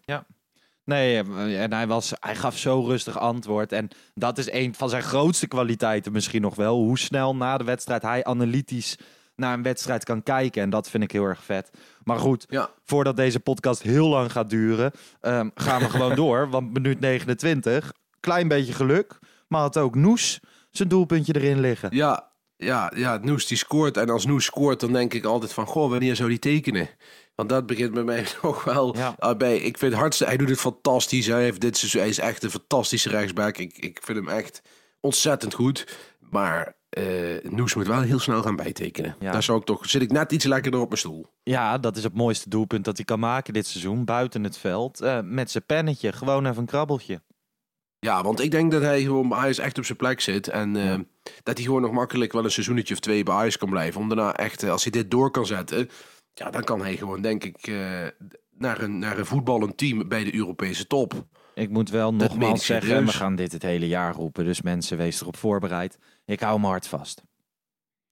Nee, 0.86 1.22
eh, 1.22 1.62
en 1.62 1.72
hij, 1.72 1.86
was, 1.86 2.12
hij 2.20 2.36
gaf 2.36 2.58
zo 2.58 2.80
rustig 2.86 3.18
antwoord. 3.18 3.72
En 3.72 3.88
dat 4.14 4.38
is 4.38 4.50
een 4.52 4.74
van 4.74 4.88
zijn 4.88 5.02
grootste 5.02 5.46
kwaliteiten 5.46 6.12
misschien 6.12 6.42
nog 6.42 6.54
wel. 6.54 6.76
Hoe 6.76 6.98
snel 6.98 7.36
na 7.36 7.58
de 7.58 7.64
wedstrijd 7.64 8.02
hij 8.02 8.24
analytisch 8.24 8.96
naar 9.36 9.54
een 9.54 9.62
wedstrijd 9.62 10.04
kan 10.04 10.22
kijken. 10.22 10.62
En 10.62 10.70
dat 10.70 10.90
vind 10.90 11.02
ik 11.02 11.10
heel 11.12 11.24
erg 11.24 11.42
vet. 11.44 11.70
Maar 12.04 12.18
goed, 12.18 12.46
Ja. 12.48 12.70
voordat 12.84 13.16
deze 13.16 13.40
podcast 13.40 13.82
heel 13.82 14.08
lang 14.08 14.32
gaat 14.32 14.50
duren, 14.50 14.92
ehm, 15.20 15.48
gaan 15.54 15.80
we 15.82 15.90
gewoon 15.90 16.14
door. 16.24 16.50
Want 16.50 16.72
minuut 16.72 17.00
29, 17.00 17.92
klein 18.20 18.48
beetje 18.48 18.72
geluk. 18.72 19.18
Maar 19.48 19.60
had 19.60 19.76
ook 19.78 19.94
Noes 19.94 20.40
zijn 20.70 20.88
doelpuntje 20.88 21.34
erin 21.34 21.60
liggen. 21.60 21.88
Ja, 21.96 22.28
ja, 22.56 22.92
ja, 22.96 23.18
Noes 23.22 23.46
die 23.46 23.56
scoort. 23.56 23.96
En 23.96 24.10
als 24.10 24.26
Noes 24.26 24.44
scoort, 24.44 24.80
dan 24.80 24.92
denk 24.92 25.14
ik 25.14 25.24
altijd 25.24 25.52
van... 25.52 25.66
Goh, 25.66 25.90
wanneer 25.90 26.16
zou 26.16 26.28
die 26.28 26.38
tekenen? 26.38 26.88
Want 27.34 27.48
dat 27.48 27.66
begint 27.66 27.92
bij 27.92 28.02
mij 28.04 28.22
toch 28.42 28.64
wel 28.64 28.96
Ja. 28.96 29.14
uh, 29.20 29.34
bij. 29.34 29.56
Ik 29.58 29.78
vind 29.78 29.94
hartstikke, 29.94 30.32
hij 30.32 30.42
doet 30.42 30.50
het 30.52 30.60
fantastisch. 30.60 31.26
Hij, 31.26 31.42
heeft 31.42 31.60
dit 31.60 31.92
hij 31.92 32.08
is 32.08 32.18
echt 32.18 32.42
een 32.42 32.50
fantastische 32.50 33.08
rechtsback. 33.08 33.56
Ik, 33.58 33.78
ik 33.78 33.98
vind 34.02 34.18
hem 34.18 34.28
echt 34.28 34.62
ontzettend 35.00 35.54
goed. 35.54 35.96
Maar 36.20 36.76
eh 36.90 37.04
Noes 37.42 37.74
moet 37.74 37.86
wel 37.86 38.00
heel 38.00 38.18
snel 38.18 38.42
gaan 38.42 38.56
bijtekenen. 38.56 39.16
Ja. 39.20 39.32
Daar 39.32 39.42
zou 39.42 39.58
ik 39.58 39.64
toch, 39.64 39.88
zit 39.88 40.02
ik 40.02 40.12
net 40.12 40.32
iets 40.32 40.44
lekkerder 40.44 40.80
op 40.80 40.86
mijn 40.88 40.98
stoel. 41.00 41.26
Ja, 41.42 41.78
dat 41.78 41.96
is 41.96 42.02
het 42.02 42.14
mooiste 42.14 42.48
doelpunt 42.48 42.84
dat 42.84 42.96
hij 42.96 43.04
kan 43.04 43.18
maken 43.18 43.52
dit 43.52 43.66
seizoen. 43.66 44.04
Buiten 44.04 44.44
het 44.44 44.58
veld. 44.58 45.00
eh, 45.00 45.18
met 45.22 45.50
zijn 45.50 45.64
pennetje. 45.66 46.12
Gewoon 46.12 46.46
even 46.46 46.58
een 46.58 46.66
krabbeltje. 46.66 47.20
Ja, 48.06 48.22
want 48.22 48.40
ik 48.40 48.50
denk 48.50 48.70
dat 48.72 48.82
hij 48.82 49.02
gewoon 49.02 49.28
bij 49.28 49.38
Ajax 49.38 49.58
echt 49.58 49.78
op 49.78 49.84
zijn 49.84 49.98
plek 49.98 50.20
zit. 50.20 50.48
En 50.48 50.76
eh, 50.76 50.94
dat 51.42 51.56
hij 51.56 51.64
gewoon 51.66 51.82
nog 51.82 51.90
makkelijk 51.92 52.32
wel 52.32 52.44
een 52.44 52.50
seizoenetje 52.50 52.94
of 52.94 53.00
twee 53.00 53.22
bij 53.22 53.34
Ajax 53.34 53.56
kan 53.58 53.70
blijven. 53.70 54.00
Om 54.00 54.08
daarna 54.08 54.36
echt, 54.36 54.62
eh, 54.62 54.70
als 54.70 54.82
hij 54.82 54.92
dit 54.92 55.10
door 55.10 55.30
kan 55.30 55.46
zetten... 55.46 55.90
Ja, 56.34 56.50
dan 56.50 56.64
kan 56.64 56.80
hij 56.80 56.96
gewoon, 56.96 57.20
denk 57.20 57.44
ik, 57.44 57.66
eh, 57.66 58.02
naar 58.58 58.80
een, 58.82 58.98
naar 58.98 59.18
een 59.18 59.26
voetballend 59.26 59.76
team 59.78 60.08
bij 60.08 60.24
de 60.24 60.34
Europese 60.34 60.86
top. 60.86 61.24
Ik 61.54 61.70
moet 61.70 61.90
wel 61.90 62.14
nogmaals 62.14 62.64
zeggen, 62.66 63.04
we 63.04 63.12
gaan 63.12 63.36
dit 63.36 63.52
het 63.52 63.62
hele 63.62 63.88
jaar 63.88 64.14
roepen. 64.14 64.44
Dus 64.44 64.62
mensen, 64.62 64.96
wees 64.96 65.20
erop 65.20 65.36
voorbereid. 65.36 65.98
Ik 66.26 66.40
hou 66.40 66.60
me 66.60 66.66
hard 66.66 66.86
vast. 66.88 67.22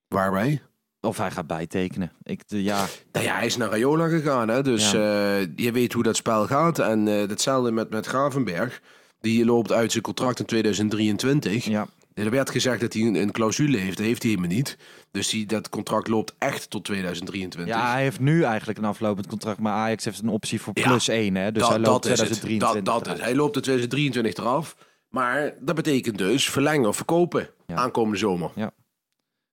Waarbij? 0.09 0.63
Of 1.01 1.17
hij 1.19 1.31
gaat 1.31 1.47
bijtekenen. 1.47 2.13
Ik, 2.23 2.49
de- 2.49 2.63
ja, 2.63 2.87
Nou 3.13 3.25
ja, 3.27 3.35
hij 3.35 3.47
is 3.47 3.57
naar 3.57 3.69
Rayola 3.71 4.09
gegaan, 4.09 4.49
hè? 4.49 4.63
dus 4.63 4.91
Ja. 4.91 5.37
eh, 5.39 5.47
je 5.57 5.73
weet 5.73 5.93
hoe 5.93 6.03
dat 6.03 6.17
spel 6.17 6.47
gaat. 6.47 6.79
En 6.79 7.09
eh 7.09 7.29
hetzelfde 7.29 7.71
met, 7.73 7.91
met 7.91 8.07
Gravenberg. 8.07 8.81
Die 9.25 9.45
loopt 9.45 9.73
uit 9.73 9.90
zijn 9.90 10.02
contract 10.02 10.38
in 10.38 10.45
2023. 10.47 11.64
ja. 11.64 11.87
Er 12.14 12.31
werd 12.31 12.50
gezegd 12.50 12.81
dat 12.81 12.93
hij 12.93 13.02
een, 13.02 13.14
een 13.14 13.33
clausule 13.33 13.76
heeft. 13.76 13.97
Dat 13.97 14.07
heeft 14.07 14.23
hij 14.23 14.31
helemaal 14.33 14.57
niet. 14.57 14.76
Dus 15.11 15.28
die, 15.28 15.47
dat 15.47 15.69
contract 15.69 16.09
loopt 16.09 16.35
echt 16.38 16.71
tot 16.71 16.85
2023. 16.85 17.75
ja, 17.75 17.90
hij 17.93 18.02
heeft 18.02 18.21
nu 18.21 18.43
eigenlijk 18.43 18.78
een 18.78 18.85
aflopend 18.85 19.26
contract. 19.26 19.59
Maar 19.59 19.73
Ajax 19.73 20.04
heeft 20.04 20.23
een 20.23 20.28
optie 20.28 20.61
voor 20.61 20.73
Ja, 20.78 20.88
plus 20.88 21.09
1. 21.09 21.35
Hè? 21.35 21.52
Dus 21.52 21.62
Dat- 21.62 21.71
hij 21.71 21.78
loopt 21.81 22.02
dat 22.02 22.12
is 22.12 22.21
het. 22.21 22.28
2023 22.28 22.95
Dat, 22.95 23.04
dat 23.04 23.14
is. 23.14 23.21
Hij 23.25 23.35
loopt 23.35 23.57
in 23.57 23.62
2023 23.62 24.45
eraf. 24.45 24.76
Maar 25.09 25.54
dat 25.61 25.75
betekent 25.75 26.19
dus 26.19 26.50
verlengen 26.50 26.88
of 26.88 26.97
verkopen 26.97 27.49
Ja. 27.66 27.75
aankomende 27.75 28.19
zomer. 28.19 28.50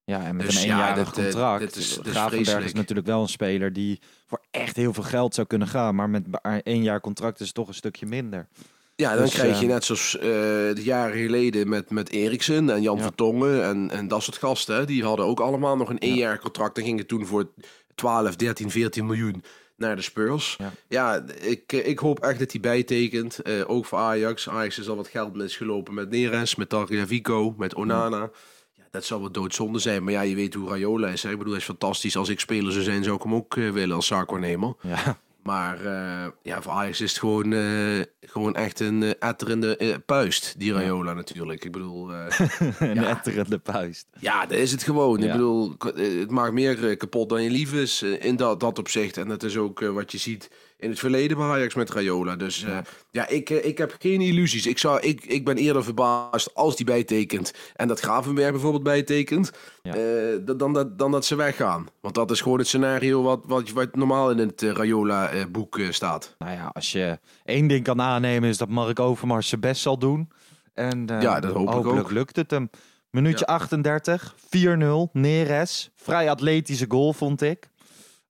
Ja, 0.03 0.23
en 0.25 0.35
met 0.35 0.45
Dus 0.45 0.55
een 0.55 0.67
ja, 0.67 0.73
eenjarig 0.73 1.07
dit, 1.11 1.17
eh, 1.17 1.23
contract. 1.23 1.59
dit 1.59 1.75
is- 1.75 1.95
dit 2.03 2.07
Gravenberg 2.07 2.63
is 2.65 2.73
natuurlijk 2.73 3.07
wel 3.07 3.21
een 3.21 3.27
speler 3.29 3.73
die 3.73 3.99
voor 4.25 4.41
echt 4.51 4.75
heel 4.75 4.93
veel 4.93 5.03
geld 5.03 5.35
zou 5.35 5.47
kunnen 5.47 5.67
gaan. 5.67 5.95
Maar 5.95 6.09
met 6.09 6.23
één 6.63 6.83
jaar 6.83 6.99
contract 7.01 7.39
is 7.39 7.45
het 7.45 7.55
toch 7.55 7.67
een 7.67 7.73
stukje 7.73 8.05
minder. 8.05 8.47
Ja, 8.95 9.13
dan 9.13 9.23
Dus, 9.23 9.33
krijg 9.33 9.59
je 9.59 9.65
eh, 9.65 9.71
net 9.71 9.83
zoals 9.83 10.17
eh, 10.17 10.23
de 10.23 10.81
jaren 10.83 11.21
geleden 11.21 11.69
met, 11.69 11.89
met 11.89 12.09
Eriksen 12.09 12.69
en 12.69 12.81
Jan 12.81 12.97
Ja. 12.97 13.01
Vertongen 13.03 13.63
en, 13.63 13.91
en 13.91 14.07
dat 14.07 14.23
soort 14.23 14.37
gasten. 14.37 14.75
hè. 14.75 14.85
Die 14.85 15.03
hadden 15.03 15.25
ook 15.25 15.39
allemaal 15.39 15.77
nog 15.77 15.89
een 15.89 15.99
één 15.99 16.15
jaar 16.15 16.39
contract. 16.39 16.77
En 16.77 16.83
gingen 16.83 17.07
toen 17.07 17.25
voor 17.25 17.49
12, 17.95 18.35
13, 18.35 18.69
14 18.69 19.05
miljoen 19.05 19.43
naar 19.77 19.95
de 19.95 20.01
Spurs. 20.01 20.55
Ja. 20.59 20.71
Ja, 20.87 21.23
ik, 21.41 21.73
eh, 21.73 21.87
ik 21.87 21.99
hoop 21.99 22.19
echt 22.19 22.39
dat 22.39 22.51
hij 22.51 22.61
bijtekent. 22.61 23.39
ook 23.67 23.85
voor 23.85 23.97
Ajax. 23.97 24.49
Ajax 24.49 24.79
is 24.79 24.89
al 24.89 24.95
wat 24.95 25.07
geld 25.07 25.35
misgelopen 25.35 25.93
met 25.93 26.09
Neres, 26.09 26.55
met 26.55 26.69
Tagliafico, 26.69 27.53
met 27.57 27.75
Onana. 27.75 28.29
Ja, 28.73 28.83
dat 28.91 29.05
zou 29.05 29.21
wat 29.21 29.33
doodzonde 29.33 29.79
zijn. 29.79 30.03
Maar 30.03 30.13
ja, 30.13 30.21
je 30.21 30.35
weet 30.35 30.53
hoe 30.53 30.69
Rayola 30.69 31.07
is. 31.07 31.23
Hè? 31.23 31.29
Ik 31.29 31.37
bedoel, 31.37 31.51
hij 31.53 31.61
is 31.61 31.67
fantastisch. 31.67 32.15
Als 32.17 32.29
ik 32.29 32.39
speler 32.39 32.71
zou 32.71 32.83
zijn, 32.83 33.03
zou 33.03 33.15
ik 33.15 33.23
hem 33.23 33.35
ook 33.35 33.53
willen 33.55 33.95
als 33.95 34.07
zaakwaarnemer. 34.07 34.73
Ja, 34.81 35.19
Maar 35.43 35.85
eh, 35.85 36.27
ja, 36.43 36.61
voor 36.61 36.71
Ajax 36.71 37.01
is 37.01 37.09
het 37.09 37.19
gewoon, 37.19 37.53
eh, 37.53 38.01
gewoon 38.21 38.55
echt 38.55 38.79
een 38.79 39.01
uh, 39.01 39.09
etterende 39.19 39.77
eh, 39.77 39.95
puist, 40.05 40.55
die 40.57 40.73
Rayola 40.73 41.13
natuurlijk. 41.13 41.63
Ik 41.65 41.71
bedoel, 41.71 42.11
eh, 42.13 42.39
een 42.79 42.95
Ja. 42.95 43.09
etterende 43.09 43.57
puist. 43.57 44.07
ja, 44.19 44.45
dat 44.45 44.57
is 44.57 44.71
het 44.71 44.83
gewoon. 44.83 45.23
Ik 45.23 45.31
bedoel, 45.31 45.75
eh, 45.95 46.19
het 46.19 46.31
maakt 46.31 46.53
meer 46.53 46.89
eh, 46.89 46.97
kapot 46.97 47.29
dan 47.29 47.43
je 47.43 47.49
lief 47.49 47.73
is 47.73 48.01
eh, 48.01 48.23
in 48.25 48.35
dat, 48.35 48.59
dat 48.59 48.79
opzicht. 48.79 49.17
En 49.17 49.27
dat 49.27 49.43
is 49.43 49.57
ook 49.57 49.81
eh, 49.81 49.89
wat 49.89 50.11
je 50.11 50.17
ziet 50.17 50.49
in 50.81 50.89
het 50.89 50.99
verleden 50.99 51.37
bij 51.37 51.45
Ajax 51.47 51.75
met 51.75 51.89
Rayola. 51.89 52.35
Dus 52.35 52.63
eh, 52.63 52.77
ja, 53.11 53.27
ik, 53.27 53.49
eh, 53.49 53.65
ik 53.65 53.77
heb 53.77 53.95
geen 53.99 54.21
illusies. 54.21 54.65
Ik, 54.65 54.77
zou, 54.77 54.99
ik, 54.99 55.25
ik 55.25 55.45
ben 55.45 55.57
eerder 55.57 55.83
verbaasd 55.83 56.55
als 56.55 56.75
die 56.75 56.85
bijtekent 56.85 57.53
en 57.75 57.87
dat 57.87 57.99
Gravenberg 57.99 58.51
bijvoorbeeld 58.51 58.83
bijtekent, 58.83 59.51
Ja. 59.81 59.93
eh, 59.95 60.37
dan, 60.45 60.57
dan, 60.57 60.73
dat, 60.73 60.97
dan 60.97 61.11
dat 61.11 61.25
ze 61.25 61.35
weggaan. 61.35 61.87
Want 62.01 62.15
dat 62.15 62.31
is 62.31 62.41
gewoon 62.41 62.57
het 62.57 62.67
scenario 62.67 63.21
wat, 63.21 63.39
wat, 63.45 63.69
wat 63.69 63.95
normaal 63.95 64.31
in 64.31 64.37
het 64.37 64.61
Rayola-boek 64.61 65.79
staat. 65.89 66.35
Nou 66.37 66.51
ja, 66.51 66.69
als 66.73 66.91
je 66.91 67.19
één 67.45 67.67
ding 67.67 67.83
kan 67.83 68.01
aannemen 68.01 68.49
is 68.49 68.57
dat 68.57 68.69
Mark 68.69 68.99
Overmars 68.99 69.47
zijn 69.47 69.61
best 69.61 69.81
zal 69.81 69.97
doen. 69.99 70.29
En 70.73 71.05
Ja, 71.19 71.39
dat 71.39 71.53
hoop 71.53 71.67
ik 71.67 71.73
hopelijk 71.73 71.99
ook. 71.99 72.11
lukt 72.11 72.35
het 72.35 72.51
hem. 72.51 72.69
Minuutje 73.09 73.45
38, 73.45 74.35
4-0, 74.35 75.11
Neres. 75.13 75.91
Vrij 75.95 76.29
atletische 76.29 76.85
goal, 76.87 77.13
vond 77.13 77.41
ik. 77.41 77.69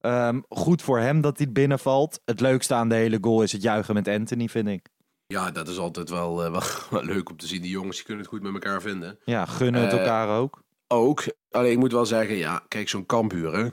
Ehm, 0.01 0.39
goed 0.49 0.81
voor 0.81 0.99
hem 0.99 1.21
dat 1.21 1.37
hij 1.37 1.51
binnenvalt. 1.51 2.21
Het 2.25 2.39
leukste 2.39 2.73
aan 2.73 2.89
de 2.89 2.95
hele 2.95 3.17
goal 3.21 3.43
is 3.43 3.51
het 3.51 3.61
juichen 3.61 3.93
met 3.93 4.07
Anthony, 4.07 4.47
vind 4.47 4.67
ik. 4.67 4.87
Ja, 5.27 5.51
dat 5.51 5.67
is 5.67 5.77
altijd 5.77 6.09
wel, 6.09 6.43
eh, 6.43 6.51
wel, 6.57 6.61
wel 6.89 7.03
leuk 7.03 7.29
om 7.29 7.37
te 7.37 7.47
zien. 7.47 7.61
Die 7.61 7.71
jongens 7.71 7.95
die 7.95 8.05
kunnen 8.05 8.23
het 8.23 8.31
goed 8.33 8.41
met 8.43 8.53
elkaar 8.53 8.81
vinden. 8.81 9.19
Ja, 9.25 9.45
gunnen 9.45 9.81
het 9.81 9.93
Eh, 9.93 9.99
elkaar 9.99 10.37
ook. 10.39 10.63
Ook. 10.87 11.23
Alleen 11.51 11.71
ik 11.71 11.77
moet 11.77 11.91
wel 11.91 12.05
zeggen, 12.05 12.35
ja, 12.35 12.63
kijk, 12.67 12.89
zo'n 12.89 13.05
Kambuur, 13.05 13.53
hè. 13.55 13.63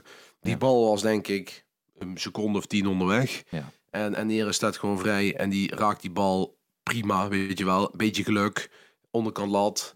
Die 0.41 0.51
Ja. 0.51 0.57
bal 0.57 0.89
was 0.89 1.01
denk 1.01 1.27
ik 1.27 1.65
een 1.97 2.17
seconde 2.17 2.57
of 2.57 2.65
tien 2.65 2.87
onderweg. 2.87 3.43
Ja. 3.49 3.71
En, 3.89 4.15
en 4.15 4.53
staat 4.53 4.77
gewoon 4.77 4.99
vrij 4.99 5.35
en 5.35 5.49
die 5.49 5.75
raakt 5.75 6.01
die 6.01 6.11
bal 6.11 6.57
prima, 6.83 7.27
weet 7.27 7.57
je 7.57 7.65
wel. 7.65 7.93
Beetje 7.95 8.23
geluk, 8.23 8.71
onderkant 9.11 9.51
lat. 9.51 9.95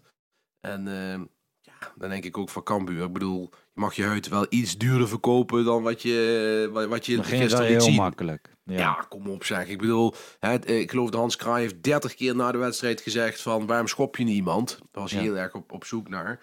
En 0.60 0.88
eh, 0.88 1.20
ja, 1.60 1.92
dan 1.96 2.08
denk 2.10 2.24
ik 2.24 2.38
ook 2.38 2.50
van 2.50 2.62
Kambuur. 2.62 3.04
Ik 3.04 3.12
bedoel, 3.12 3.50
je 3.74 3.80
mag 3.80 3.94
je 3.94 4.04
huid 4.04 4.28
wel 4.28 4.46
iets 4.48 4.76
duurder 4.78 5.08
verkopen 5.08 5.64
dan 5.64 5.82
wat 5.82 6.02
je, 6.02 6.70
wat, 6.88 7.06
je 7.06 7.14
wel 7.14 7.24
gisteren 7.24 7.66
heel 7.66 7.80
zien. 7.80 7.94
makkelijk. 7.94 8.52
Ja. 8.64 8.78
Ja. 8.78 9.06
kom 9.08 9.28
op 9.28 9.44
zeg. 9.44 9.68
Ik 9.68 9.78
bedoel, 9.78 10.14
het, 10.40 10.64
eh, 10.64 10.78
ik 10.80 10.90
geloof 10.90 11.10
dat 11.10 11.20
Hans 11.20 11.36
Kraai 11.36 11.60
heeft 11.62 11.82
30 11.82 12.14
keer 12.14 12.36
na 12.36 12.52
de 12.52 12.58
wedstrijd 12.58 13.00
gezegd 13.00 13.42
van 13.42 13.66
waarom 13.66 13.86
schop 13.88 14.16
je 14.16 14.24
niemand? 14.24 14.68
Daar 14.90 15.02
was 15.02 15.12
hij 15.12 15.22
Ja. 15.22 15.26
heel 15.26 15.36
erg 15.38 15.54
op, 15.54 15.72
op 15.72 15.84
zoek 15.84 16.08
naar. 16.08 16.40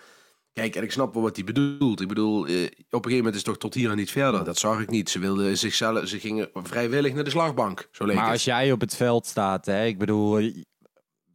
Kijk, 0.54 0.76
en 0.76 0.84
ik 0.84 0.92
snap 0.92 1.14
wel 1.14 1.24
wat 1.24 1.36
hij 1.36 1.46
bedoelt. 1.46 2.02
Ik 2.02 2.08
bedoel, 2.08 2.46
eh, 2.46 2.54
op 2.64 2.70
een 2.72 2.72
gegeven 2.90 3.16
moment 3.16 3.28
is 3.36 3.42
het 3.42 3.46
toch 3.46 3.58
tot 3.58 3.74
hier 3.74 3.90
en 3.92 3.98
niet 3.98 4.12
verder. 4.12 4.44
Dat 4.44 4.58
zag 4.58 4.80
ik 4.82 4.90
niet. 4.90 5.10
Ze 5.10 5.20
wilden 5.20 5.58
zichzelf, 5.58 6.08
ze 6.08 6.20
gingen 6.20 6.50
vrijwillig 6.54 7.14
naar 7.14 7.24
de 7.24 7.30
slagbank. 7.30 7.88
Zo 7.92 8.06
leek 8.06 8.16
Maar 8.16 8.24
het. 8.24 8.34
als 8.34 8.44
jij 8.44 8.72
op 8.72 8.82
het 8.82 8.96
veld 8.96 9.26
staat, 9.26 9.66
hè, 9.66 9.86
ik 9.86 9.98
bedoel, 9.98 10.38
eh, 10.40 10.64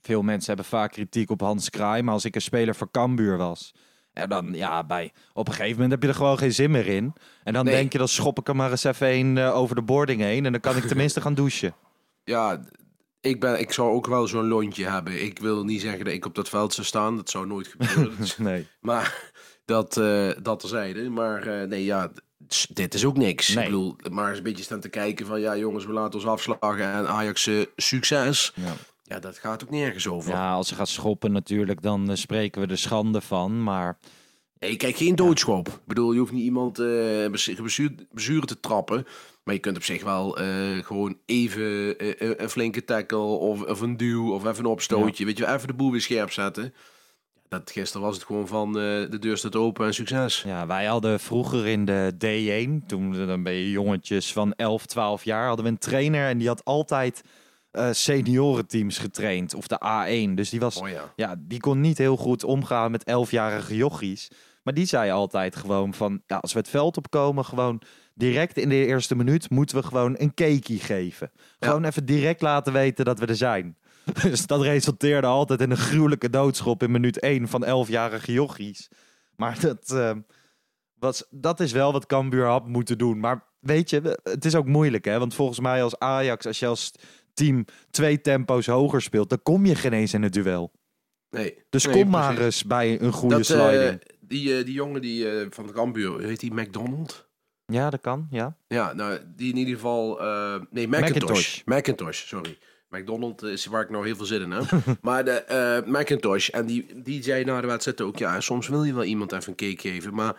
veel 0.02 0.22
mensen 0.22 0.46
hebben 0.46 0.64
vaak 0.66 0.92
kritiek 0.92 1.30
op 1.30 1.40
Hans 1.40 1.70
Kraai, 1.70 2.02
maar 2.02 2.14
als 2.14 2.24
ik 2.24 2.34
een 2.34 2.40
speler 2.40 2.74
voor 2.74 2.90
Cambuur 2.90 3.36
was, 3.36 3.74
en 4.16 4.28
dan 4.28 4.48
ja, 4.52 4.84
bij, 4.84 5.12
op 5.32 5.46
een 5.48 5.52
gegeven 5.54 5.74
moment 5.74 5.90
heb 5.90 6.02
je 6.02 6.08
er 6.08 6.14
gewoon 6.14 6.38
geen 6.38 6.52
zin 6.54 6.70
meer 6.70 6.86
in. 6.86 7.12
En 7.44 7.52
dan 7.52 7.64
Nee. 7.64 7.74
denk 7.74 7.92
je, 7.92 7.98
dan 7.98 8.08
schop 8.08 8.38
ik 8.38 8.48
er 8.48 8.56
maar 8.56 8.70
eens 8.70 8.84
even 8.84 9.12
een 9.14 9.38
eh, 9.38 9.56
over 9.56 9.74
de 9.74 9.82
boarding 9.82 10.20
heen 10.20 10.46
en 10.46 10.52
dan 10.52 10.60
kan 10.60 10.76
ik 10.76 10.84
tenminste 10.92 11.20
gaan 11.20 11.34
douchen. 11.34 11.74
Ja, 12.24 12.60
ik, 13.20 13.40
ben, 13.40 13.60
ik 13.60 13.72
zou 13.72 13.90
ook 13.90 14.06
wel 14.06 14.26
zo'n 14.26 14.48
lontje 14.48 14.86
hebben. 14.88 15.24
Ik 15.24 15.38
wil 15.38 15.64
niet 15.64 15.80
zeggen 15.80 16.04
dat 16.04 16.14
ik 16.14 16.24
op 16.26 16.34
dat 16.34 16.48
veld 16.48 16.74
zou 16.74 16.86
staan. 16.86 17.16
Dat 17.16 17.30
zou 17.30 17.46
nooit 17.46 17.66
gebeuren. 17.76 18.12
Nee. 18.38 18.66
Maar 18.80 19.32
dat, 19.64 19.96
eh 19.96 20.30
dat 20.42 20.60
terzijde. 20.60 21.08
Maar 21.10 21.46
eh, 21.46 21.68
nee, 21.68 21.84
ja, 21.84 22.10
dit 22.68 22.94
is 22.94 23.04
ook 23.04 23.16
niks. 23.16 23.48
Nee. 23.48 23.64
Ik 23.64 23.70
bedoel, 23.70 23.96
maar 24.10 24.28
eens 24.28 24.38
een 24.38 24.44
beetje 24.44 24.64
staan 24.64 24.80
te 24.80 24.88
kijken 24.88 25.26
van... 25.26 25.40
ja, 25.40 25.56
jongens, 25.56 25.84
we 25.86 25.92
laten 25.92 26.14
ons 26.14 26.28
afslagen 26.28 26.92
en 26.92 27.08
Ajax 27.08 27.50
succes. 27.76 28.52
Ja. 28.54 28.72
Ja, 29.08 29.18
dat 29.18 29.38
gaat 29.38 29.62
ook 29.62 29.70
nergens 29.70 30.08
over. 30.08 30.32
ja, 30.32 30.52
als 30.52 30.68
ze 30.68 30.74
gaat 30.74 30.88
schoppen 30.88 31.32
natuurlijk, 31.32 31.82
dan 31.82 32.10
eh, 32.10 32.16
spreken 32.16 32.60
we 32.60 32.66
er 32.66 32.78
schande 32.78 33.20
van, 33.20 33.62
maar 33.62 33.98
Nee, 34.58 34.76
kijk, 34.76 34.96
geen 34.96 35.14
doodschop. 35.14 35.68
Ik 35.68 35.80
bedoel, 35.86 36.12
je 36.12 36.18
hoeft 36.18 36.32
niet 36.32 36.44
iemand 36.44 36.78
eh 36.78 37.30
bezuren 38.12 38.46
te 38.46 38.60
trappen. 38.60 39.06
Maar 39.44 39.54
je 39.54 39.60
kunt 39.60 39.76
op 39.76 39.82
zich 39.82 40.04
wel 40.04 40.38
eh, 40.38 40.46
gewoon 40.84 41.18
even 41.26 41.94
een 42.42 42.50
flinke 42.50 42.84
tackle... 42.84 43.18
Of, 43.18 43.62
of 43.62 43.80
een 43.80 43.96
duw 43.96 44.32
of 44.32 44.44
even 44.46 44.64
een 44.64 44.70
opstootje. 44.70 45.24
Weet 45.24 45.38
je, 45.38 45.46
even 45.46 45.66
de 45.66 45.74
boel 45.74 45.90
weer 45.90 46.00
scherp 46.00 46.32
zetten. 46.32 46.74
Dat, 47.48 47.70
gisteren 47.70 48.06
was 48.06 48.14
het 48.14 48.24
gewoon 48.24 48.46
van 48.46 48.72
de 48.72 49.16
deur 49.20 49.36
staat 49.36 49.56
open 49.56 49.86
en 49.86 49.94
succes. 49.94 50.42
Ja, 50.46 50.66
wij 50.66 50.84
hadden 50.84 51.20
vroeger 51.20 51.66
in 51.66 51.84
de 51.84 52.12
D1, 52.14 52.86
toen 52.86 53.26
dan 53.26 53.42
ben 53.42 53.52
je 53.52 53.70
jongetjes 53.70 54.32
van 54.32 54.54
11, 54.54 54.86
12 54.86 55.24
jaar, 55.24 55.46
hadden 55.46 55.64
we 55.64 55.70
een 55.70 55.78
trainer 55.78 56.28
en 56.28 56.38
die 56.38 56.48
had 56.48 56.64
altijd 56.64 57.22
eh 57.76 57.88
seniorenteams 57.92 58.98
getraind, 58.98 59.54
of 59.54 59.66
de 59.66 59.80
A1. 59.84 60.34
Dus 60.34 60.50
die 60.50 60.60
was, 60.60 60.76
Oh 60.76 60.88
ja. 60.88 61.12
ja, 61.16 61.34
die 61.38 61.60
kon 61.60 61.80
niet 61.80 61.98
heel 61.98 62.16
goed 62.16 62.44
omgaan 62.44 62.90
met 62.90 63.10
11-jarige 63.10 63.76
jochies. 63.76 64.30
Maar 64.62 64.74
die 64.74 64.86
zei 64.86 65.10
altijd 65.10 65.56
gewoon 65.56 65.94
van, 65.94 66.22
ja, 66.26 66.36
als 66.36 66.52
we 66.52 66.58
het 66.58 66.68
veld 66.68 66.96
opkomen, 66.96 67.44
gewoon 67.44 67.82
direct 68.14 68.56
in 68.58 68.68
de 68.68 68.86
eerste 68.86 69.16
minuut 69.16 69.50
moeten 69.50 69.76
we 69.76 69.82
gewoon 69.82 70.14
een 70.18 70.34
cakeie 70.34 70.80
geven. 70.80 71.30
Gewoon 71.58 71.84
even 71.84 72.06
direct 72.06 72.40
laten 72.40 72.72
weten 72.72 73.04
dat 73.04 73.18
we 73.18 73.26
er 73.26 73.36
zijn. 73.36 73.76
Dus 74.22 74.46
dat 74.46 74.62
resulteerde 74.62 75.26
altijd 75.26 75.60
in 75.60 75.70
een 75.70 75.76
gruwelijke 75.76 76.30
doodschop 76.30 76.82
in 76.82 76.90
minuut 76.90 77.20
1 77.20 77.48
van 77.48 77.86
11-jarige 77.86 78.32
jochies. 78.32 78.88
Maar 79.36 79.60
dat, 79.60 79.90
eh, 79.90 80.12
was, 80.98 81.24
dat 81.30 81.60
is 81.60 81.72
wel 81.72 81.92
wat 81.92 82.06
Cambuur 82.06 82.46
had 82.46 82.66
moeten 82.66 82.98
doen. 82.98 83.20
Maar 83.20 83.44
weet 83.60 83.90
je, 83.90 84.20
het 84.22 84.44
is 84.44 84.54
ook 84.54 84.66
moeilijk 84.66 85.04
hè. 85.04 85.18
Want 85.18 85.34
volgens 85.34 85.60
mij 85.60 85.82
als 85.82 85.98
Ajax, 85.98 86.46
als 86.46 86.58
je 86.58 86.66
als 86.66 86.92
team 87.36 87.64
twee 87.90 88.20
tempo's 88.20 88.66
hoger 88.66 89.02
speelt... 89.02 89.28
dan 89.28 89.42
kom 89.42 89.66
je 89.66 89.74
geen 89.74 89.92
eens 89.92 90.14
in 90.14 90.22
het 90.22 90.32
duel. 90.32 90.72
Nee. 91.30 91.64
Dus 91.70 91.86
Nee, 91.86 92.02
kom 92.02 92.10
maar 92.10 92.38
eens 92.38 92.64
bij 92.64 93.00
een 93.00 93.12
goede 93.12 93.36
Dat, 93.36 93.50
eh, 93.50 93.94
die, 94.20 94.58
eh, 94.58 94.64
die 94.64 94.74
jongen 94.74 95.00
die, 95.00 95.30
eh, 95.30 95.46
van 95.50 95.66
de 95.66 95.72
Cambuur, 95.72 96.20
heet 96.20 96.40
die 96.40 96.54
McDonald? 96.54 97.28
Ja, 97.66 97.90
dat 97.90 98.00
kan, 98.00 98.26
ja. 98.30 98.56
Ja, 98.68 98.92
nou, 98.92 99.18
die 99.36 99.50
in 99.50 99.56
ieder 99.56 99.74
geval... 99.74 100.20
nee, 100.70 100.88
Macintosh. 100.88 101.62
Macintosh, 101.64 102.26
sorry. 102.26 102.58
McDonald 102.88 103.42
is 103.42 103.66
waar 103.66 103.82
ik 103.82 103.90
nou 103.90 104.06
heel 104.06 104.16
veel 104.16 104.24
zin 104.24 104.42
in 104.42 104.50
heb. 104.50 104.66
maar 105.02 105.24
de 105.24 105.82
Macintosh, 105.86 106.48
en 106.48 106.66
die, 106.66 107.02
die 107.02 107.22
zei 107.22 107.44
na 107.44 107.60
de 107.60 107.66
wedstrijd 107.66 108.00
ook... 108.00 108.18
Ja, 108.18 108.40
soms 108.40 108.68
wil 108.68 108.84
je 108.84 108.94
wel 108.94 109.04
iemand 109.04 109.32
even 109.32 109.48
een 109.48 109.74
cake 109.74 109.88
geven, 109.88 110.14
maar 110.14 110.36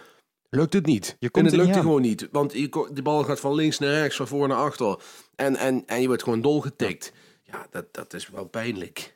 lukt 0.49 0.73
het 0.73 0.85
niet. 0.85 1.05
Je 1.05 1.25
en 1.25 1.31
komt 1.31 1.45
het 1.45 1.53
er 1.53 1.59
niet 1.59 1.69
lukt 1.69 1.79
gewoon 1.85 2.01
niet. 2.01 2.27
Want 2.31 2.51
de 2.95 3.01
bal 3.03 3.23
gaat 3.23 3.39
van 3.39 3.53
links 3.55 3.79
naar 3.79 3.89
rechts, 3.89 4.15
van 4.15 4.27
voor 4.27 4.47
naar 4.47 4.57
achter. 4.57 4.99
En, 5.35 5.55
en, 5.55 5.83
en 5.85 6.01
je 6.01 6.07
wordt 6.07 6.23
gewoon 6.23 6.41
dolgetikt. 6.41 7.11
Ja, 7.43 7.67
dat, 7.69 7.93
dat 7.93 8.13
is 8.13 8.29
wel 8.29 8.45
pijnlijk. 8.45 9.15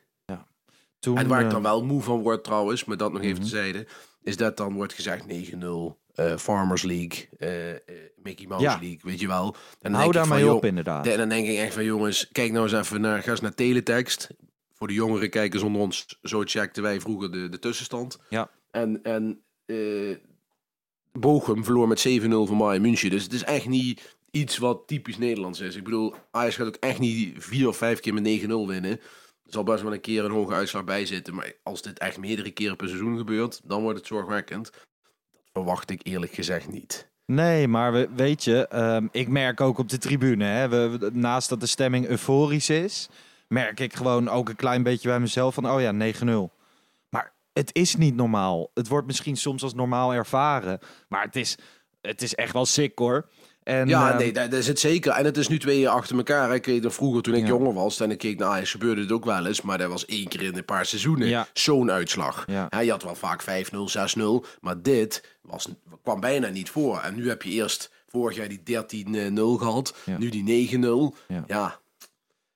Toen, 0.98 1.16
En 1.18 1.28
waar 1.28 1.40
ik 1.40 1.46
eh, 1.46 1.52
dan 1.52 1.62
wel 1.62 1.84
moe 1.84 2.02
van 2.02 2.22
word 2.22 2.44
trouwens, 2.44 2.84
maar 2.84 2.96
dat 2.96 3.12
nog 3.12 3.22
even 3.22 3.34
Mhm. 3.34 3.42
tezijde, 3.42 3.86
is 4.22 4.36
dat 4.36 4.56
dan 4.56 4.72
wordt 4.74 4.92
gezegd 4.92 5.26
9-0, 5.26 5.98
eh, 6.14 6.36
Farmers 6.36 6.82
League, 6.82 7.28
eh, 7.38 7.70
eh, 7.70 7.78
Mickey 8.16 8.46
Mouse 8.46 8.64
Ja. 8.64 8.78
League, 8.80 8.98
weet 9.02 9.20
je 9.20 9.26
wel. 9.26 9.56
En 9.80 9.92
hou 9.92 10.12
daarmee 10.12 10.44
van, 10.44 10.54
op 10.54 10.64
inderdaad. 10.64 11.06
En 11.06 11.18
dan 11.18 11.28
denk 11.28 11.46
ik 11.46 11.56
echt 11.58 11.74
van 11.74 11.84
jongens, 11.84 12.28
kijk 12.32 12.52
nou 12.52 12.62
eens 12.64 12.72
even 12.86 13.00
naar, 13.00 13.22
ga 13.22 13.30
eens 13.30 13.40
naar 13.40 13.54
teletext. 13.54 14.28
Voor 14.74 14.88
de 14.88 14.94
jongere 14.94 15.28
kijkers 15.28 15.62
onder 15.62 15.80
ons, 15.80 16.18
zo 16.22 16.42
checkten 16.44 16.82
wij 16.82 17.00
vroeger 17.00 17.32
de, 17.32 17.48
de 17.48 17.58
tussenstand. 17.58 18.18
Ja. 18.28 18.50
En, 18.70 19.02
en 19.02 19.42
eh 19.66 20.16
Bochum 21.12 21.64
verloor 21.64 21.88
met 21.88 22.08
7-0 22.08 22.22
van 22.28 22.58
Bayern 22.58 22.82
München. 22.82 23.10
Dus 23.10 23.22
het 23.22 23.32
is 23.32 23.44
echt 23.44 23.68
niet 23.68 24.16
iets 24.30 24.58
wat 24.58 24.82
typisch 24.86 25.18
Nederlands 25.18 25.60
is. 25.60 25.76
Ik 25.76 25.84
bedoel, 25.84 26.14
Ajax 26.30 26.56
gaat 26.56 26.66
ook 26.66 26.76
echt 26.80 26.98
niet 26.98 27.34
vier 27.38 27.68
of 27.68 27.76
vijf 27.76 28.00
keer 28.00 28.14
met 28.14 28.40
9-0 28.42 28.46
winnen. 28.46 28.90
Er 29.44 29.58
zal 29.58 29.62
best 29.62 29.82
wel 29.82 29.92
een 29.92 30.00
keer 30.00 30.24
een 30.24 30.30
hoge 30.30 30.52
uitslag 30.52 30.84
bij 30.84 31.06
zitten. 31.06 31.34
Maar 31.34 31.52
als 31.62 31.82
dit 31.82 31.98
echt 31.98 32.18
meerdere 32.18 32.50
keren 32.50 32.76
per 32.76 32.88
seizoen 32.88 33.16
gebeurt, 33.16 33.60
dan 33.64 33.82
wordt 33.82 33.98
het 33.98 34.06
zorgwekkend. 34.06 34.70
Dat 34.72 35.50
verwacht 35.52 35.90
ik 35.90 36.00
eerlijk 36.02 36.32
gezegd 36.32 36.68
niet. 36.68 37.10
Nee, 37.26 37.68
maar 37.68 37.92
we, 37.92 38.08
weet 38.16 38.44
je, 38.44 38.68
ehm, 38.68 39.06
ik 39.10 39.28
merk 39.28 39.60
ook 39.60 39.78
op 39.78 39.88
de 39.88 39.98
tribune, 39.98 40.44
hè, 40.44 40.88
naast 41.10 41.48
dat 41.48 41.60
de 41.60 41.66
stemming 41.66 42.06
euforisch 42.06 42.70
is, 42.70 43.08
merk 43.48 43.80
ik 43.80 43.94
gewoon 43.94 44.28
ook 44.28 44.48
een 44.48 44.56
klein 44.56 44.82
beetje 44.82 45.08
bij 45.08 45.20
mezelf 45.20 45.54
van, 45.54 45.70
oh 45.70 45.80
ja, 45.80 45.92
9-0. 45.92 46.61
Het 47.52 47.70
is 47.72 47.96
niet 47.96 48.14
normaal. 48.16 48.70
Het 48.74 48.88
wordt 48.88 49.06
misschien 49.06 49.36
soms 49.36 49.62
als 49.62 49.74
normaal 49.74 50.14
ervaren, 50.14 50.78
maar 51.08 51.22
het 51.22 51.36
is, 51.36 51.56
het 52.00 52.22
is 52.22 52.34
echt 52.34 52.52
wel 52.52 52.66
sick 52.66 52.98
hoor. 52.98 53.28
En, 53.62 53.88
ja, 53.88 54.08
ehm, 54.10 54.18
nee, 54.18 54.32
dat, 54.32 54.52
is 54.52 54.66
het 54.66 54.78
zeker. 54.78 55.12
En 55.12 55.24
het 55.24 55.36
is 55.36 55.48
nu 55.48 55.58
twee 55.58 55.78
jaar 55.80 55.92
achter 55.94 56.16
elkaar. 56.16 56.54
Ik 56.54 56.66
weet 56.66 56.82
nog 56.82 56.94
vroeger, 56.94 57.22
toen 57.22 57.34
ik 57.34 57.40
Ja. 57.42 57.46
jonger 57.48 57.72
was 57.74 58.00
en 58.00 58.10
ik 58.10 58.18
keek 58.18 58.38
naar 58.38 58.48
Ajax, 58.48 58.70
gebeurde 58.70 59.00
het 59.00 59.12
ook 59.12 59.24
wel 59.24 59.46
eens. 59.46 59.62
Maar 59.62 59.78
dat 59.78 59.88
was 59.88 60.04
één 60.06 60.28
keer 60.28 60.42
in 60.42 60.56
een 60.56 60.64
paar 60.64 60.86
seizoenen 60.86 61.28
Ja. 61.28 61.46
zo'n 61.52 61.90
uitslag. 61.90 62.44
Ja. 62.46 62.80
Je 62.80 62.90
had 62.90 63.02
wel 63.02 63.14
vaak 63.14 63.42
5-0, 63.42 63.88
6-0. 63.88 64.44
Maar 64.60 64.82
dit 64.82 65.36
was, 65.42 65.68
kwam 66.02 66.20
bijna 66.20 66.48
niet 66.48 66.70
voor. 66.70 67.00
En 67.00 67.14
nu 67.14 67.28
heb 67.28 67.42
je 67.42 67.50
eerst 67.50 67.90
vorig 68.08 68.36
jaar 68.36 68.48
die 68.48 68.62
13-0 68.62 69.58
gehad. 69.58 69.94
Nu 70.18 70.28
die 70.28 70.42
9-0. 70.42 71.14
Ja. 71.46 71.80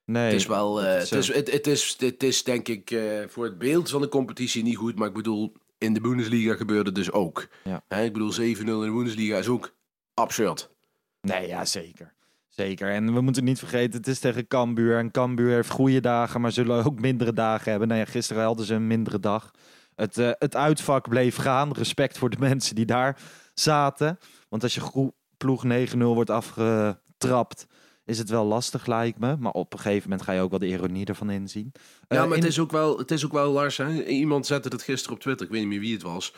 Nee, 0.07 0.25
het 0.25 0.35
is 0.35 0.47
wel... 0.47 0.83
eh, 0.83 0.99
het, 0.99 1.13
is, 1.13 1.35
het, 1.35 1.53
het, 1.53 1.67
is, 1.67 1.97
het 1.99 2.23
is 2.23 2.45
denk 2.45 2.69
ik 2.69 2.91
eh, 2.91 3.03
voor 3.29 3.45
het 3.45 3.59
beeld 3.59 3.91
van 3.91 4.01
de 4.01 4.09
competitie 4.09 4.63
niet 4.63 4.77
goed. 4.77 4.99
Maar 4.99 5.09
ik 5.09 5.15
bedoel, 5.15 5.53
in 5.79 5.95
de 5.95 6.01
Bundesliga 6.01 6.55
gebeurde 6.55 6.85
het 6.85 6.95
dus 6.95 7.13
ook. 7.13 7.49
Ja. 7.65 7.83
Hè, 7.89 8.03
ik 8.05 8.13
bedoel, 8.13 8.33
7-0 8.33 8.37
in 8.39 8.55
de 8.55 8.93
Bundesliga 8.93 9.37
is 9.39 9.49
ook 9.49 9.75
absurd. 10.15 10.71
Nee, 11.21 11.47
ja, 11.49 11.65
zeker. 11.65 12.15
Zeker. 12.49 12.91
En 12.91 13.15
we 13.15 13.21
moeten 13.21 13.45
niet 13.45 13.59
vergeten, 13.59 13.99
het 13.99 14.07
is 14.07 14.19
tegen 14.19 14.47
Cambuur. 14.47 14.99
En 14.99 15.11
Cambuur 15.11 15.55
heeft 15.55 15.71
goede 15.71 16.01
dagen, 16.01 16.41
maar 16.41 16.53
zullen 16.53 16.85
ook 16.85 17.01
mindere 17.01 17.33
dagen 17.33 17.71
hebben. 17.71 17.89
Nou 17.89 18.01
ja, 18.01 18.07
gisteren 18.07 18.45
hadden 18.45 18.67
ze 18.67 18.75
een 18.75 18.87
mindere 18.87 19.21
dag. 19.21 19.51
Het, 19.95 20.19
eh, 20.19 20.31
het 20.39 20.57
uitvak 20.57 21.09
bleef 21.09 21.37
gaan. 21.37 21.73
Respect 21.73 22.19
voor 22.19 22.31
de 22.31 22.39
mensen 22.49 22.75
die 22.75 22.87
daar 22.87 23.19
zaten. 23.55 24.19
Want 24.49 24.63
als 24.63 24.75
je 24.75 25.13
ploeg 25.37 25.65
9-0 25.65 25.97
wordt 25.99 26.31
afgetrapt, 26.31 27.67
is 28.07 28.19
het 28.19 28.29
wel 28.29 28.45
lastig, 28.45 28.87
lijkt 28.87 29.19
me. 29.19 29.37
Maar 29.37 29.53
op 29.53 29.73
een 29.73 29.79
gegeven 29.79 30.03
moment 30.09 30.27
ga 30.27 30.33
je 30.33 30.41
ook 30.41 30.51
wel 30.51 30.59
de 30.59 30.67
ironie 30.69 31.07
ervan 31.07 31.31
inzien. 31.31 31.73
Ja, 31.75 31.81
Eh, 32.09 32.17
maar 32.19 32.27
in- 32.37 32.43
het, 32.43 32.45
is 32.53 32.59
ook 32.59 32.71
wel, 32.71 32.99
het 32.99 33.11
is 33.11 33.25
ook 33.25 33.33
wel, 33.33 33.53
Lars, 33.53 33.77
hè? 33.77 34.05
iemand 34.05 34.47
zette 34.47 34.69
het 34.69 34.83
gisteren 34.83 35.17
op 35.17 35.23
Twitter, 35.23 35.47
ik 35.47 35.53
weet 35.53 35.61
niet 35.61 35.71
meer 35.71 35.81
wie 35.81 35.93
het 35.93 36.03
was. 36.03 36.35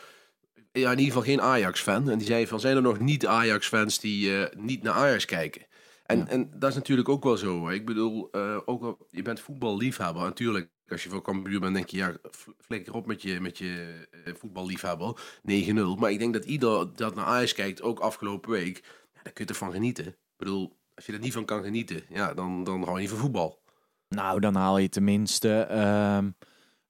Ja, 0.71 0.91
in 0.91 0.97
ieder 0.99 1.05
geval 1.13 1.21
geen 1.21 1.41
Ajax-fan. 1.41 2.09
En 2.09 2.17
die 2.17 2.27
zei 2.27 2.47
van, 2.47 2.59
zijn 2.59 2.75
er 2.75 2.81
nog 2.81 2.99
niet-Ajax-fans 2.99 3.99
die 3.99 4.37
eh, 4.45 4.59
niet 4.61 4.83
naar 4.83 4.93
Ajax 4.93 5.25
kijken? 5.25 5.65
En, 6.05 6.27
en 6.27 6.51
dat 6.55 6.69
is 6.69 6.75
natuurlijk 6.75 7.09
ook 7.09 7.23
wel 7.23 7.37
zo. 7.37 7.67
hè. 7.67 7.73
Ik 7.73 7.85
bedoel, 7.85 8.29
eh, 8.31 8.57
ook 8.65 8.83
al, 8.83 9.07
je 9.09 9.21
bent 9.21 9.39
voetballiefhebber. 9.39 10.21
Natuurlijk, 10.23 10.69
als 10.87 11.03
je 11.03 11.09
van 11.09 11.21
Cambuur 11.21 11.59
bent, 11.59 11.73
denk 11.73 11.89
je, 11.89 11.97
ja, 11.97 12.17
fl- 12.31 12.49
flikker 12.57 12.93
op 12.93 13.05
met 13.05 13.21
je, 13.21 13.39
met 13.39 13.57
je 13.57 14.07
voetballiefhebber. 14.37 15.21
9-0. 15.43 15.95
Maar 15.99 16.11
ik 16.11 16.19
denk 16.19 16.33
dat 16.33 16.45
ieder 16.45 16.95
dat 16.95 17.15
naar 17.15 17.25
Ajax 17.25 17.53
kijkt, 17.53 17.81
ook 17.81 17.99
afgelopen 17.99 18.51
week, 18.51 18.77
ja, 19.13 19.19
daar 19.23 19.33
kun 19.33 19.43
je 19.45 19.51
ervan 19.51 19.71
genieten. 19.71 20.05
Ik 20.07 20.15
bedoel, 20.37 20.77
als 20.99 21.07
je 21.07 21.13
er 21.13 21.19
niet 21.23 21.33
van 21.33 21.45
kan 21.45 21.63
genieten, 21.63 22.01
ja, 22.09 22.33
dan, 22.33 22.63
dan 22.63 22.83
hou 22.83 22.95
je 22.95 23.01
niet 23.01 23.09
van 23.09 23.19
voetbal. 23.19 23.61
Nou, 24.07 24.39
dan 24.39 24.55
haal 24.55 24.77
je 24.77 24.89
tenminste 24.89 25.61
ehm, 25.61 26.29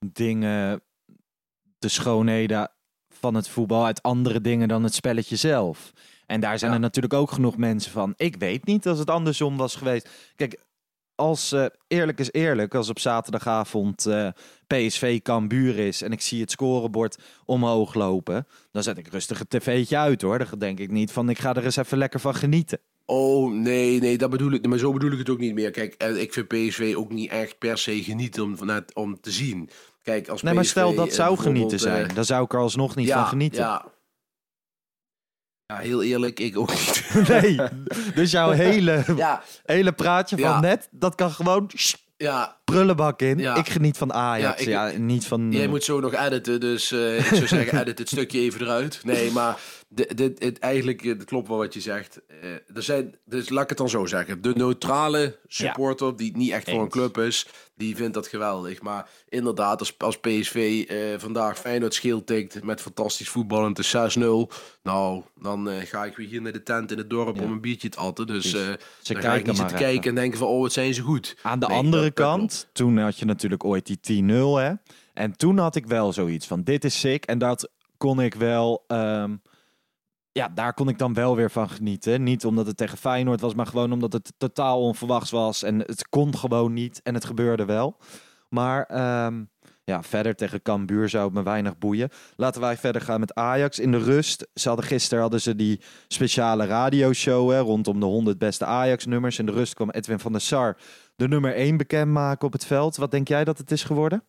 dingen, 0.05 0.81
de 1.79 1.87
schoonheden 1.87 2.71
van 3.09 3.33
het 3.35 3.49
voetbal 3.49 3.85
uit 3.85 4.03
andere 4.03 4.41
dingen 4.41 4.67
dan 4.67 4.83
het 4.83 4.93
spelletje 4.93 5.35
zelf. 5.35 5.91
En 6.25 6.39
daar 6.39 6.59
zijn 6.59 6.71
Ja. 6.71 6.77
er 6.77 6.83
natuurlijk 6.83 7.13
ook 7.13 7.31
genoeg 7.31 7.57
mensen 7.57 7.91
van. 7.91 8.13
Ik 8.17 8.35
weet 8.35 8.65
niet 8.65 8.87
als 8.87 8.99
het 8.99 9.09
andersom 9.09 9.57
was 9.57 9.75
geweest. 9.75 10.09
Kijk, 10.35 10.63
als 11.15 11.51
eh, 11.51 11.65
eerlijk 11.87 12.19
is 12.19 12.31
eerlijk, 12.31 12.75
als 12.75 12.89
op 12.89 12.99
zaterdagavond 12.99 14.05
eh, 14.05 14.29
PSV 14.67 15.21
Cambuur 15.21 15.77
is 15.77 16.01
en 16.01 16.11
ik 16.11 16.21
zie 16.21 16.41
het 16.41 16.51
scorebord 16.51 17.17
omhoog 17.45 17.93
lopen, 17.93 18.47
dan 18.71 18.83
zet 18.83 18.97
ik 18.97 19.07
rustig 19.07 19.39
het 19.39 19.49
tv'tje 19.49 19.97
uit 19.97 20.21
hoor. 20.21 20.37
Dan 20.49 20.59
denk 20.59 20.79
ik 20.79 20.91
niet 20.91 21.11
van 21.11 21.29
ik 21.29 21.39
ga 21.39 21.55
er 21.55 21.65
eens 21.65 21.75
even 21.75 21.97
lekker 21.97 22.19
van 22.19 22.35
genieten. 22.35 22.79
Oh, 23.09 23.51
nee, 23.51 23.99
nee, 23.99 24.17
dat 24.17 24.29
bedoel 24.29 24.51
ik. 24.51 24.67
Maar 24.67 24.77
zo 24.77 24.93
bedoel 24.93 25.11
ik 25.11 25.17
het 25.17 25.29
ook 25.29 25.39
niet 25.39 25.53
meer. 25.53 25.71
Kijk, 25.71 25.93
eh, 25.93 26.21
ik 26.21 26.33
vind 26.33 26.47
PSV 26.47 26.93
ook 26.97 27.11
niet 27.11 27.31
echt 27.31 27.57
per 27.57 27.77
se 27.77 28.03
genieten 28.03 28.43
om, 28.43 28.57
vanuit, 28.57 28.95
om 28.95 29.21
te 29.21 29.31
zien. 29.31 29.69
Kijk, 30.03 30.27
als 30.27 30.41
Nee, 30.41 30.53
maar 30.53 30.65
stel 30.65 30.95
dat 30.95 31.07
eh, 31.07 31.13
zou 31.13 31.37
genieten 31.37 31.79
zijn, 31.79 32.07
eh, 32.09 32.15
dan 32.15 32.25
zou 32.25 32.43
ik 32.43 32.53
er 32.53 32.59
alsnog 32.59 32.95
niet 32.95 33.07
ja, 33.07 33.19
van 33.19 33.27
genieten. 33.27 33.61
Ja. 33.61 33.85
ja, 35.65 35.77
heel 35.77 36.03
eerlijk, 36.03 36.39
ik 36.39 36.57
ook 36.57 36.69
niet. 36.69 37.09
Nee, 37.27 37.59
dus 38.15 38.31
jouw 38.31 38.49
hele, 38.49 39.03
ja, 39.15 39.43
hele 39.65 39.91
praatje 39.91 40.37
van 40.37 40.61
net, 40.61 40.87
dat 40.91 41.15
kan 41.15 41.31
gewoon 41.31 41.69
ja, 42.17 42.58
prullenbak 42.69 43.21
in. 43.21 43.37
Ja. 43.37 43.55
Ik 43.55 43.69
geniet 43.69 43.97
van 43.97 44.13
Ajax, 44.13 44.63
Ja, 44.63 44.91
niet 44.97 45.25
van... 45.25 45.51
jij 45.51 45.63
eh, 45.63 45.69
moet 45.69 45.83
zo 45.83 45.99
nog 45.99 46.13
editen, 46.13 46.59
dus 46.59 46.91
eh, 46.91 47.17
ik 47.17 47.25
zou 47.25 47.47
zeggen, 47.57 47.79
edit 47.81 47.99
het 47.99 48.07
stukje 48.09 48.39
even 48.39 48.61
eruit. 48.61 48.99
Nee, 49.03 49.31
maar 49.31 49.59
dit, 49.89 50.17
dit, 50.17 50.43
het, 50.43 50.59
eigenlijk, 50.59 51.01
eh, 51.03 51.09
het 51.09 51.23
klopt 51.23 51.47
wel 51.47 51.57
wat 51.57 51.73
je 51.73 51.81
zegt. 51.81 52.19
Eh, 52.41 52.49
er 52.75 52.83
zijn, 52.83 53.15
dus 53.25 53.49
laat 53.49 53.63
ik 53.63 53.69
het 53.69 53.77
dan 53.77 53.89
zo 53.89 54.05
zeggen. 54.05 54.41
De 54.41 54.53
neutrale 54.55 55.37
supporter, 55.47 56.15
die 56.15 56.37
niet 56.37 56.51
echt 56.51 56.69
voor 56.69 56.81
een 56.81 56.89
club 56.89 57.17
is, 57.17 57.47
die 57.75 57.95
vindt 57.95 58.13
dat 58.13 58.27
geweldig. 58.27 58.81
Maar 58.81 59.09
inderdaad, 59.29 59.79
als, 59.79 59.93
als 59.97 60.19
PSV 60.19 60.85
eh, 60.87 60.97
vandaag 61.17 61.57
Feyenoord 61.59 61.93
scheel 61.93 62.23
tikt 62.23 62.63
met 62.63 62.81
fantastisch 62.81 63.29
voetbal 63.29 63.63
en 63.63 63.69
het 63.69 63.79
is 63.79 64.17
6-0. 64.17 64.21
Nou, 64.83 65.21
dan 65.41 65.69
eh, 65.69 65.75
ga 65.85 66.05
ik 66.05 66.15
weer 66.17 66.27
hier 66.27 66.41
naar 66.41 66.51
de 66.51 66.63
tent 66.63 66.91
in 66.91 66.97
het 66.97 67.09
dorp 67.09 67.35
Ja. 67.35 67.41
om 67.43 67.51
een 67.51 67.61
biertje 67.61 67.89
te 67.89 67.97
atten. 67.97 68.27
Dus 68.27 68.45
eh 68.45 68.51
Ze 68.51 68.65
dan 68.65 68.75
ga 69.03 69.13
ik 69.13 69.19
kijken 69.19 69.37
niet 69.37 69.45
maar 69.45 69.55
zitten 69.55 69.75
even. 69.77 69.79
kijken 69.91 70.09
en 70.09 70.15
denken 70.15 70.37
van, 70.39 70.47
oh, 70.47 70.61
wat 70.61 70.73
zijn 70.73 70.93
ze 70.93 71.01
goed. 71.01 71.35
Aan 71.41 71.59
de 71.59 71.67
Nee, 71.67 71.77
andere 71.77 72.11
dat- 72.13 72.15
dat 72.39 72.58
toen 72.73 72.97
had 72.97 73.19
je 73.19 73.25
natuurlijk 73.25 73.63
ooit 73.63 74.01
die 74.03 74.23
10-0, 74.23 74.27
hè. 74.33 74.73
En 75.13 75.37
toen 75.37 75.57
had 75.57 75.75
ik 75.75 75.85
wel 75.85 76.13
zoiets 76.13 76.47
van, 76.47 76.61
dit 76.63 76.83
is 76.83 76.99
sick. 76.99 77.25
En 77.25 77.37
dat 77.37 77.71
kon 77.97 78.21
ik 78.21 78.33
wel... 78.33 78.83
ehm, 78.87 79.35
ja, 80.31 80.49
daar 80.49 80.73
kon 80.73 80.89
ik 80.89 80.97
dan 80.97 81.13
wel 81.13 81.35
weer 81.35 81.51
van 81.51 81.69
genieten. 81.69 82.23
Niet 82.23 82.45
omdat 82.45 82.67
het 82.67 82.77
tegen 82.77 82.97
Feyenoord 82.97 83.41
was, 83.41 83.53
maar 83.53 83.65
gewoon 83.65 83.91
omdat 83.91 84.13
het 84.13 84.33
totaal 84.37 84.81
onverwachts 84.81 85.31
was. 85.31 85.63
En 85.63 85.79
het 85.79 86.09
kon 86.09 86.37
gewoon 86.37 86.73
niet 86.73 87.01
en 87.03 87.13
het 87.13 87.25
gebeurde 87.25 87.65
wel. 87.65 87.97
Maar 88.49 88.83
ehm, 88.83 89.43
ja, 89.89 90.03
verder 90.03 90.35
tegen 90.35 90.61
Cambuur 90.61 91.09
zou 91.09 91.25
het 91.25 91.33
me 91.33 91.43
weinig 91.43 91.77
boeien. 91.77 92.09
Laten 92.35 92.61
wij 92.61 92.77
verder 92.77 93.01
gaan 93.01 93.19
met 93.19 93.33
Ajax. 93.33 93.79
In 93.79 93.91
de 93.91 93.97
rust, 93.97 94.47
ze 94.53 94.67
hadden 94.67 94.85
gisteren 94.85 95.21
hadden 95.21 95.41
ze 95.41 95.55
die 95.55 95.81
speciale 96.07 96.65
radioshow 96.65 97.51
hè, 97.51 97.59
rondom 97.59 97.99
de 97.99 98.05
100 98.05 98.37
beste 98.37 98.65
Ajax-nummers. 98.65 99.39
In 99.39 99.45
de 99.45 99.51
rust 99.51 99.73
kwam 99.73 99.89
Edwin 99.89 100.19
van 100.19 100.31
der 100.31 100.41
Sar 100.41 100.77
de 101.15 101.27
nummer 101.27 101.55
1 101.55 101.77
bekendmaken 101.77 102.47
op 102.47 102.53
het 102.53 102.65
veld. 102.65 102.95
Wat 102.95 103.11
denk 103.11 103.27
jij 103.27 103.43
dat 103.43 103.57
het 103.57 103.71
is 103.71 103.83
geworden? 103.83 104.23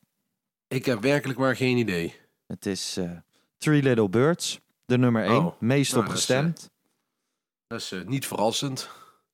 Ik 0.68 0.84
heb 0.84 1.00
werkelijk 1.00 1.38
maar 1.38 1.56
geen 1.56 1.76
idee. 1.76 2.14
Het 2.46 2.66
is 2.66 2.96
eh, 2.96 3.10
Three 3.58 3.82
Little 3.82 4.08
Birds, 4.08 4.60
de 4.84 4.98
nummer 4.98 5.24
1. 5.24 5.36
Oh, 5.36 5.60
meest 5.60 5.92
nou, 5.92 6.04
op 6.04 6.08
dat 6.08 6.18
is, 6.18 6.24
gestemd. 6.24 6.70
Dat 7.66 7.80
is 7.80 7.92
eh, 7.92 8.06
niet 8.06 8.26
verrassend. 8.26 8.90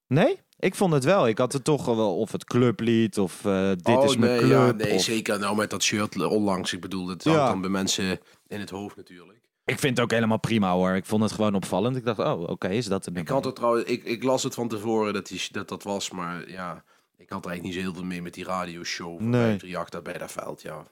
Nee? 0.07 0.41
Ik 0.67 0.75
vond 0.75 0.93
het 0.93 1.05
wel. 1.05 1.29
Ik 1.29 1.39
had 1.39 1.53
het 1.53 1.65
toch 1.65 1.85
wel 1.85 2.17
of 2.17 2.33
het 2.33 2.45
clublied 2.45 3.19
of 3.19 3.45
eh, 3.45 3.69
dit 3.69 3.97
oh, 3.97 4.05
is 4.05 4.17
mijn 4.17 4.31
nee, 4.31 4.41
club. 4.41 4.51
Ja, 4.51 4.73
nee, 4.85 4.95
of- 4.95 5.03
zeker. 5.03 5.39
Nou, 5.39 5.57
met 5.57 5.71
dat 5.71 5.83
shirt 5.83 6.27
onlangs. 6.27 6.73
Ik 6.73 6.81
bedoel, 6.81 7.07
dat 7.07 7.25
Ja. 7.25 7.33
hangt 7.33 7.51
dan 7.51 7.61
bij 7.61 7.71
mensen 7.71 8.21
in 8.47 8.61
het 8.61 8.71
hoofd 8.71 8.97
natuurlijk. 8.97 9.39
Ik 9.65 9.79
vind 9.79 9.97
het 9.97 10.05
ook 10.05 10.11
helemaal 10.13 10.39
prima 10.39 10.73
hoor. 10.73 10.95
Ik 10.95 11.05
vond 11.05 11.23
het 11.23 11.33
gewoon 11.33 11.55
opvallend. 11.55 11.97
Ik 11.97 12.05
dacht, 12.05 12.19
oh, 12.19 12.49
oké, 12.49 12.69
is 12.69 12.87
dat 12.87 13.05
de 13.05 13.11
Ik 13.15 13.29
had 13.29 13.45
het 13.45 13.57
trouwens, 13.57 13.85
ik, 13.85 14.05
ik 14.05 14.23
las 14.23 14.43
het 14.43 14.55
van 14.55 14.69
tevoren 14.69 15.13
dat, 15.13 15.27
die, 15.27 15.43
dat 15.51 15.69
dat 15.69 15.83
was, 15.83 16.11
maar 16.11 16.51
ja, 16.51 16.85
ik 17.17 17.31
had 17.31 17.45
er 17.45 17.51
eigenlijk 17.51 17.63
niet 17.63 17.75
zo 17.75 17.81
heel 17.81 17.95
veel 17.95 18.05
mee 18.05 18.23
met 18.23 18.35
die 18.35 18.45
radioshow 18.45 19.17
van 19.17 19.31
Nee. 19.31 19.59
538 19.59 19.89
daar 19.91 20.03
bij 20.03 20.19
dat 20.19 20.33
veld, 20.33 20.63
ja. 20.63 20.85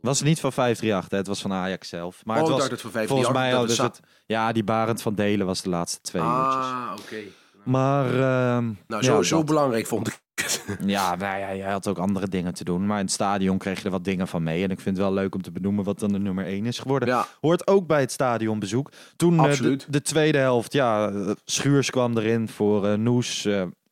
Was 0.00 0.22
niet 0.22 0.40
van 0.40 0.52
538, 0.52 1.10
hè? 1.10 1.16
het 1.16 1.26
was 1.26 1.40
van 1.40 1.52
Ajax 1.52 1.88
zelf. 1.88 2.24
Maar 2.24 2.36
oh, 2.36 2.42
het 2.42 2.50
ik 2.50 2.58
was, 2.58 2.68
dacht 2.68 2.82
het 2.82 2.92
van 2.92 3.06
volgens 3.06 3.28
538. 3.28 3.42
mij 3.42 3.50
dat 3.50 3.58
hadden 3.58 3.86
het 3.86 3.96
ze 3.96 4.02
het... 4.02 4.26
Ja, 4.26 4.52
die 4.52 4.64
Barend 4.64 5.02
van 5.02 5.14
Delen 5.14 5.46
was 5.46 5.62
de 5.62 5.68
laatste 5.68 6.00
twee 6.00 6.22
uurtjes. 6.22 6.64
Ah, 6.64 6.96
oké. 6.98 7.22
Maar 7.64 8.06
ehm, 8.06 8.64
Nou, 8.64 8.74
ja, 8.86 9.02
zo, 9.02 9.22
zo 9.22 9.36
dat. 9.36 9.46
belangrijk 9.46 9.86
vond 9.86 10.06
ik 10.08 10.12
het. 10.14 10.18
Ja, 10.86 11.16
nou 11.16 11.38
ja, 11.38 11.54
jij 11.54 11.70
had 11.70 11.88
ook 11.88 11.98
andere 11.98 12.28
dingen 12.28 12.54
te 12.54 12.64
doen. 12.64 12.86
Maar 12.86 12.98
in 12.98 13.04
het 13.04 13.12
stadion 13.14 13.58
kreeg 13.58 13.78
je 13.78 13.84
er 13.84 13.90
wat 13.90 14.04
dingen 14.04 14.28
van 14.28 14.42
mee. 14.42 14.62
En 14.64 14.70
ik 14.70 14.80
vind 14.80 14.96
het 14.96 15.06
wel 15.06 15.14
leuk 15.14 15.34
om 15.34 15.42
te 15.42 15.50
benoemen 15.50 15.84
wat 15.84 15.98
dan 15.98 16.12
de 16.12 16.18
nummer 16.18 16.44
1 16.46 16.66
is 16.66 16.78
geworden. 16.78 17.08
Ja, 17.08 17.26
Hoort 17.40 17.66
ook 17.66 17.86
bij 17.86 18.00
het 18.00 18.12
stadionbezoek. 18.12 18.90
Toen 19.16 19.36
eh, 19.36 19.42
de, 19.42 19.48
Absoluut. 19.48 19.86
de 19.92 20.02
tweede 20.02 20.38
helft, 20.38 20.72
ja, 20.72 21.08
eh, 21.08 21.30
Schuurs 21.44 21.90
kwam 21.90 22.16
erin 22.18 22.48
voor 22.48 22.86
eh, 22.86 22.94
Noes. 22.94 23.48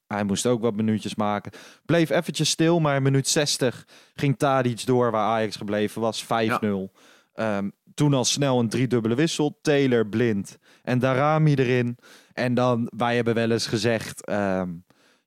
hij 0.07 0.25
moest 0.25 0.47
ook 0.47 0.61
wat 0.63 0.75
minuutjes 0.75 1.15
maken. 1.15 1.53
Bleef 1.85 2.11
eventjes 2.11 2.51
stil, 2.51 2.81
maar 2.81 2.97
in 2.97 3.03
minuut 3.03 3.29
60 3.29 3.85
ging 4.15 4.39
Tadic 4.39 4.87
door 4.87 5.11
waar 5.11 5.25
Ajax 5.27 5.57
gebleven 5.57 6.01
was. 6.01 6.25
5-0. 6.25 6.27
Ehm, 7.35 7.69
toen 7.95 8.15
al 8.15 8.25
snel 8.25 8.59
een 8.59 8.69
driedubbele 8.69 9.15
wissel. 9.15 9.59
Taylor, 9.63 10.07
Blind 10.07 10.59
en 10.83 10.99
Darami 10.99 11.55
erin. 11.55 11.99
En 12.39 12.55
dan, 12.55 12.91
wij 12.97 13.15
hebben 13.15 13.35
wel 13.35 13.51
eens 13.51 13.67
gezegd... 13.67 14.25
ehm, 14.27 14.69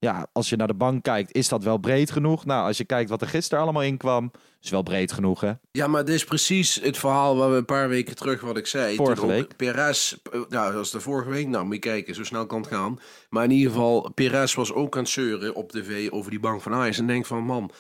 ja, 0.02 0.28
als 0.32 0.50
je 0.50 0.56
naar 0.56 0.68
de 0.68 0.74
bank 0.74 1.04
kijkt, 1.04 1.32
is 1.36 1.48
dat 1.48 1.64
wel 1.64 1.78
breed 1.78 2.12
genoeg? 2.12 2.46
Nou, 2.46 2.68
als 2.68 2.78
je 2.78 2.86
kijkt 2.86 3.10
wat 3.10 3.22
er 3.22 3.28
gisteren 3.28 3.64
allemaal 3.64 3.84
in 3.84 3.98
kwam, 3.98 4.32
is 4.62 4.70
wel 4.70 4.84
breed 4.84 5.12
genoeg, 5.12 5.42
hè? 5.42 5.52
Ja, 5.72 5.88
maar 5.88 6.06
dit 6.06 6.16
is 6.16 6.24
precies 6.24 6.76
het 6.76 6.98
verhaal 6.98 7.38
waar 7.38 7.50
we 7.50 7.56
een 7.56 7.66
paar 7.66 7.90
weken 7.90 8.16
terug 8.16 8.42
wat 8.42 8.58
ik 8.58 8.68
zei. 8.68 8.96
Vorige 8.96 9.28
week. 9.28 9.56
Perez, 9.56 10.16
eh, 10.32 10.40
nou, 10.50 10.74
dat 10.74 10.90
de 10.92 11.00
vorige 11.00 11.30
week. 11.30 11.48
Nou, 11.48 11.66
moet 11.66 11.74
je 11.74 11.80
kijken, 11.80 12.16
zo 12.16 12.24
snel 12.24 12.46
kan 12.46 12.62
het 12.62 12.70
gaan. 12.70 13.00
Maar 13.30 13.44
in 13.44 13.52
ieder 13.52 13.72
geval, 13.72 14.12
Perez 14.14 14.54
was 14.54 14.74
ook 14.74 14.96
aan 14.96 15.02
het 15.02 15.12
zeuren 15.12 15.56
op 15.56 15.72
tv 15.72 16.12
over 16.12 16.32
die 16.32 16.40
bank 16.40 16.62
van 16.62 16.74
Ajax. 16.74 16.98
En 16.98 17.08
denk 17.08 17.26
van, 17.26 17.44
man, 17.44 17.72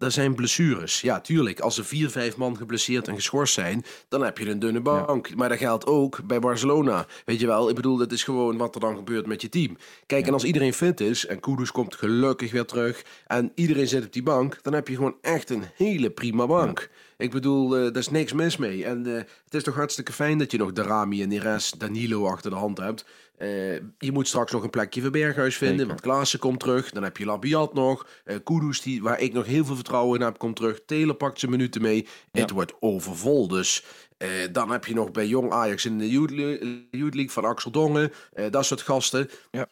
dat 0.00 0.12
zijn 0.12 0.34
blessures. 0.34 1.00
Ja, 1.00 1.20
tuurlijk. 1.20 1.60
Als 1.60 1.78
er 1.78 1.84
vier, 1.84 2.10
vijf 2.10 2.36
man 2.36 2.56
geblesseerd 2.56 3.08
en 3.08 3.14
geschorst 3.14 3.54
zijn, 3.54 3.84
dan 4.08 4.24
heb 4.24 4.38
je 4.38 4.50
een 4.50 4.58
dunne 4.58 4.80
bank. 4.80 5.34
Maar 5.34 5.48
dat 5.48 5.58
geldt 5.58 5.86
ook 5.86 6.20
bij 6.24 6.38
Barcelona. 6.38 7.06
Weet 7.24 7.40
je 7.40 7.46
wel, 7.46 7.68
ik 7.68 7.74
bedoel, 7.74 7.96
dat 7.96 8.12
is 8.12 8.24
gewoon 8.24 8.56
wat 8.56 8.74
er 8.74 8.80
dan 8.80 8.96
gebeurt 8.96 9.26
met 9.26 9.42
je 9.42 9.48
team. 9.48 9.76
Kijk, 10.06 10.26
en 10.26 10.32
als 10.32 10.44
iedereen 10.44 10.72
fit 10.72 11.00
is 11.00 11.26
en 11.26 11.40
Kudus 11.40 11.72
komt 11.72 11.94
gelukkig 11.94 12.52
weer 12.52 12.64
terug 12.64 13.04
en 13.26 13.52
iedereen 13.54 13.88
zit 13.88 14.04
op 14.04 14.12
die 14.12 14.22
bank, 14.22 14.62
dan 14.62 14.72
heb 14.72 14.88
je 14.88 14.94
gewoon 14.94 15.16
echt 15.20 15.50
een 15.50 15.64
hele 15.76 16.10
prima 16.10 16.46
bank. 16.46 16.90
Ik 17.16 17.30
bedoel, 17.30 17.76
eh 17.76 17.82
daar 17.82 17.96
is 17.96 18.10
niks 18.10 18.32
mis 18.32 18.56
mee. 18.56 18.84
En 18.84 19.06
eh, 19.06 19.14
het 19.44 19.54
is 19.54 19.62
toch 19.62 19.74
hartstikke 19.74 20.12
fijn 20.12 20.38
dat 20.38 20.50
je 20.50 20.58
nog 20.58 20.72
Darami 20.72 21.22
en 21.22 21.28
Neres, 21.28 21.70
Danilo 21.70 22.26
achter 22.26 22.50
de 22.50 22.56
hand 22.56 22.78
hebt. 22.78 23.04
Eh, 23.40 23.74
je 23.98 24.12
moet 24.12 24.28
straks 24.28 24.52
nog 24.52 24.62
een 24.62 24.70
plekje 24.70 25.00
voor 25.00 25.10
Berghuis 25.10 25.56
vinden, 25.56 25.76
Zeker. 25.76 25.88
want 25.92 26.00
Klaassen 26.00 26.38
komt 26.38 26.60
terug. 26.60 26.90
Dan 26.90 27.02
heb 27.02 27.16
je 27.16 27.24
Labiat 27.24 27.74
nog. 27.74 28.06
Eh 28.24 28.36
Kudus, 28.44 28.82
die, 28.82 29.02
waar 29.02 29.20
ik 29.20 29.32
nog 29.32 29.46
heel 29.46 29.64
veel 29.64 29.74
vertrouwen 29.74 30.18
in 30.20 30.24
heb, 30.24 30.38
komt 30.38 30.56
terug. 30.56 30.80
Taylor 30.86 31.14
pakt 31.14 31.38
zijn 31.40 31.50
minuten 31.50 31.82
mee. 31.82 32.06
Het 32.32 32.50
wordt 32.50 32.72
overvol, 32.80 33.48
dus... 33.48 33.84
eh, 34.16 34.28
dan 34.52 34.70
heb 34.70 34.84
je 34.84 34.94
nog 34.94 35.10
bij 35.10 35.26
Jong 35.26 35.52
Ajax 35.52 35.84
in 35.84 35.98
de 35.98 36.10
Youth 36.10 36.30
Le- 36.30 36.84
Youth 36.90 37.14
League 37.14 37.30
van 37.30 37.44
Axel 37.44 37.70
Dongen. 37.70 38.12
eh, 38.32 38.50
dat 38.50 38.64
soort 38.64 38.80
gasten. 38.80 39.30
Ja. 39.50 39.66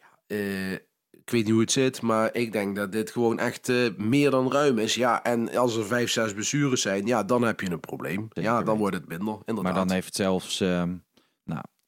Ik 1.11 1.35
weet 1.35 1.43
niet 1.45 1.53
hoe 1.53 1.61
het 1.61 1.73
zit, 1.73 2.03
maar 2.03 2.35
ik 2.35 2.53
denk 2.53 2.77
dat 2.77 2.93
dit 2.93 3.11
gewoon 3.11 3.39
echt 3.39 3.73
meer 3.97 4.31
dan 4.31 4.53
ruim 4.53 4.79
is. 4.79 4.95
Ja, 4.95 5.23
en 5.23 5.57
als 5.57 5.77
er 5.77 5.87
vijf, 5.87 6.11
zes 6.11 6.33
blessures 6.33 6.81
zijn, 6.83 7.07
ja, 7.07 7.23
dan 7.25 7.43
heb 7.43 7.61
je 7.61 7.71
een 7.71 7.81
probleem. 7.81 8.29
ja, 8.33 8.63
dan 8.63 8.79
wordt 8.79 8.95
het 8.97 9.09
minder, 9.09 9.35
inderdaad. 9.45 9.63
Maar 9.63 9.75
dan 9.87 9.91
heeft 9.91 10.15
zelfs 10.15 10.61
ehm, 10.61 10.95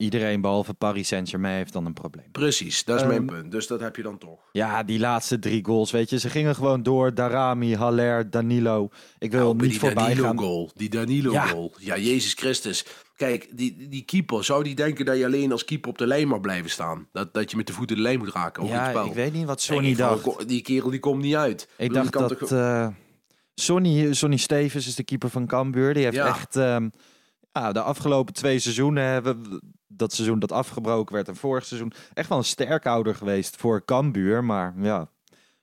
iedereen 0.01 0.41
behalve 0.41 0.75
Paris 0.75 1.09
Saint-Germain 1.09 1.55
heeft 1.57 1.73
dan 1.73 1.87
een 1.87 1.93
probleem. 1.93 2.31
Precies, 2.33 2.85
dat 2.85 2.97
is 2.97 3.03
Ehm, 3.03 3.11
mijn 3.11 3.27
punt. 3.27 3.53
Dus 3.53 3.67
dat 3.67 3.81
heb 3.81 3.97
je 3.97 4.03
dan 4.03 4.19
toch. 4.19 4.39
Ja, 4.53 4.83
die 4.83 4.99
laatste 4.99 5.39
drie 5.39 5.65
goals, 5.65 5.91
weet 5.91 6.11
je, 6.11 6.19
ze 6.19 6.31
gingen 6.31 6.55
gewoon 6.55 6.83
door. 6.83 7.15
Darami, 7.15 7.77
Haller, 7.77 8.31
Danilo. 8.31 8.89
Ik 9.19 9.31
wil 9.31 9.41
Nou, 9.45 9.57
niet 9.57 9.71
die 9.71 9.79
voorbij 9.79 10.05
Danilo 10.05 10.23
gaan. 10.27 10.39
goal. 10.39 10.71
Die 10.75 10.89
Danilo 10.91 11.33
Ja. 11.33 11.47
goal. 11.47 11.73
Ja, 11.79 11.97
Jezus 11.99 12.33
Christus. 12.35 12.85
Kijk, 13.17 13.49
die, 13.53 13.89
die 13.89 14.03
keeper, 14.05 14.45
zou 14.45 14.63
die 14.65 14.75
denken 14.75 15.05
dat 15.05 15.17
je 15.19 15.25
alleen 15.25 15.53
als 15.53 15.65
keeper 15.65 15.91
op 15.91 15.99
de 15.99 16.07
lijn 16.07 16.29
mag 16.29 16.41
blijven 16.41 16.71
staan? 16.71 17.09
Dat, 17.13 17.35
dat 17.35 17.51
je 17.51 17.57
met 17.57 17.67
de 17.67 17.73
voeten 17.73 17.97
de 17.97 18.03
lijn 18.03 18.19
moet 18.19 18.33
raken? 18.33 18.67
Ja, 18.67 18.89
spel? 18.89 19.07
ik 19.07 19.13
weet 19.13 19.33
niet 19.33 19.47
wat 19.47 19.61
Sonny 19.63 19.95
van, 19.97 20.21
dacht. 20.25 20.49
Die 20.49 20.63
kerel 20.63 20.91
die 20.91 21.01
komt 21.01 21.23
niet 21.23 21.35
uit. 21.35 21.69
Ik 21.77 21.93
dacht 21.93 22.13
dat 22.13 22.39
toch- 22.39 22.51
eh 22.51 22.89
Sonny, 23.55 24.13
Sonny 24.15 24.37
Stevens 24.37 24.87
is 24.87 24.95
de 24.95 25.05
keeper 25.05 25.31
van 25.31 25.47
Cambuur. 25.47 25.95
Die 25.95 26.03
heeft 26.05 26.17
Ja. 26.17 26.27
echt 26.27 26.57
ehm, 26.57 26.89
ja, 27.53 27.73
de 27.73 27.81
afgelopen 27.83 28.35
twee 28.35 28.59
seizoenen 28.59 29.05
hebben 29.05 29.43
we- 29.51 29.61
dat 30.01 30.13
seizoen 30.13 30.39
dat 30.39 30.53
afgebroken 30.53 31.15
werd 31.15 31.29
en 31.29 31.37
vorig 31.37 31.65
seizoen 31.67 31.93
echt 32.15 32.29
wel 32.29 32.39
een 32.39 32.45
sterkhouder 32.45 33.15
geweest 33.15 33.57
voor 33.57 33.85
Cambuur. 33.85 34.45
Maar 34.45 34.75
ja, 34.81 35.09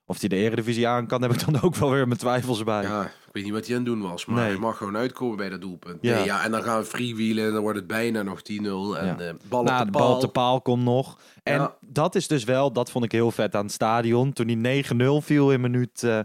of 0.06 0.19
hij 0.19 0.30
de 0.30 0.36
Eredivisie 0.36 0.88
aan 0.88 1.08
kan, 1.08 1.21
heb 1.21 1.32
ik 1.34 1.45
dan 1.45 1.62
ook 1.62 1.76
wel 1.76 1.91
weer 1.91 2.08
mijn 2.08 2.19
twijfels 2.19 2.63
bij. 2.63 2.82
Ja, 2.84 3.04
ik 3.04 3.34
weet 3.34 3.43
niet 3.43 3.54
wat 3.54 3.67
hij 3.67 3.76
aan 3.78 3.84
het 3.84 3.91
doen 3.91 4.02
was, 4.02 4.26
maar 4.26 4.39
Nee. 4.39 4.50
hij 4.50 4.58
mag 4.60 4.78
gewoon 4.78 4.97
uitkomen 4.97 5.38
bij 5.38 5.50
dat 5.50 5.62
doelpunt. 5.62 5.97
Ja. 6.02 6.12
Ja. 6.12 6.15
Nee, 6.17 6.26
ja, 6.26 6.43
en 6.43 6.52
dan 6.52 6.63
gaan 6.63 6.80
we 6.80 6.86
freewheelen 6.86 7.45
en 7.45 7.52
dan 7.54 7.62
wordt 7.62 7.78
het 7.78 7.88
bijna 7.88 8.21
nog 8.21 8.41
10-0. 8.41 8.97
En 8.97 9.06
Ja. 9.06 9.17
eh 9.19 9.34
bal 9.50 9.63
Nou, 9.63 9.80
op 9.80 9.86
de 9.86 9.91
de 9.91 9.97
bal 9.97 10.02
paal. 10.08 10.15
op 10.15 10.21
de 10.21 10.28
paal 10.28 10.62
komt 10.62 10.84
nog. 10.84 11.19
En 11.43 11.54
Ja. 11.60 11.76
dat 11.82 12.15
is 12.15 12.28
dus 12.28 12.43
wel, 12.43 12.71
dat 12.71 12.91
vond 12.91 13.06
ik 13.06 13.12
heel 13.12 13.32
vet 13.32 13.56
aan 13.56 13.63
het 13.65 13.73
stadion. 13.73 14.34
Toen 14.34 14.47
die 14.47 14.58
9-0 14.58 15.21
viel 15.21 15.52
in 15.52 15.62
minuut, 15.62 16.04
eh, 16.04 16.19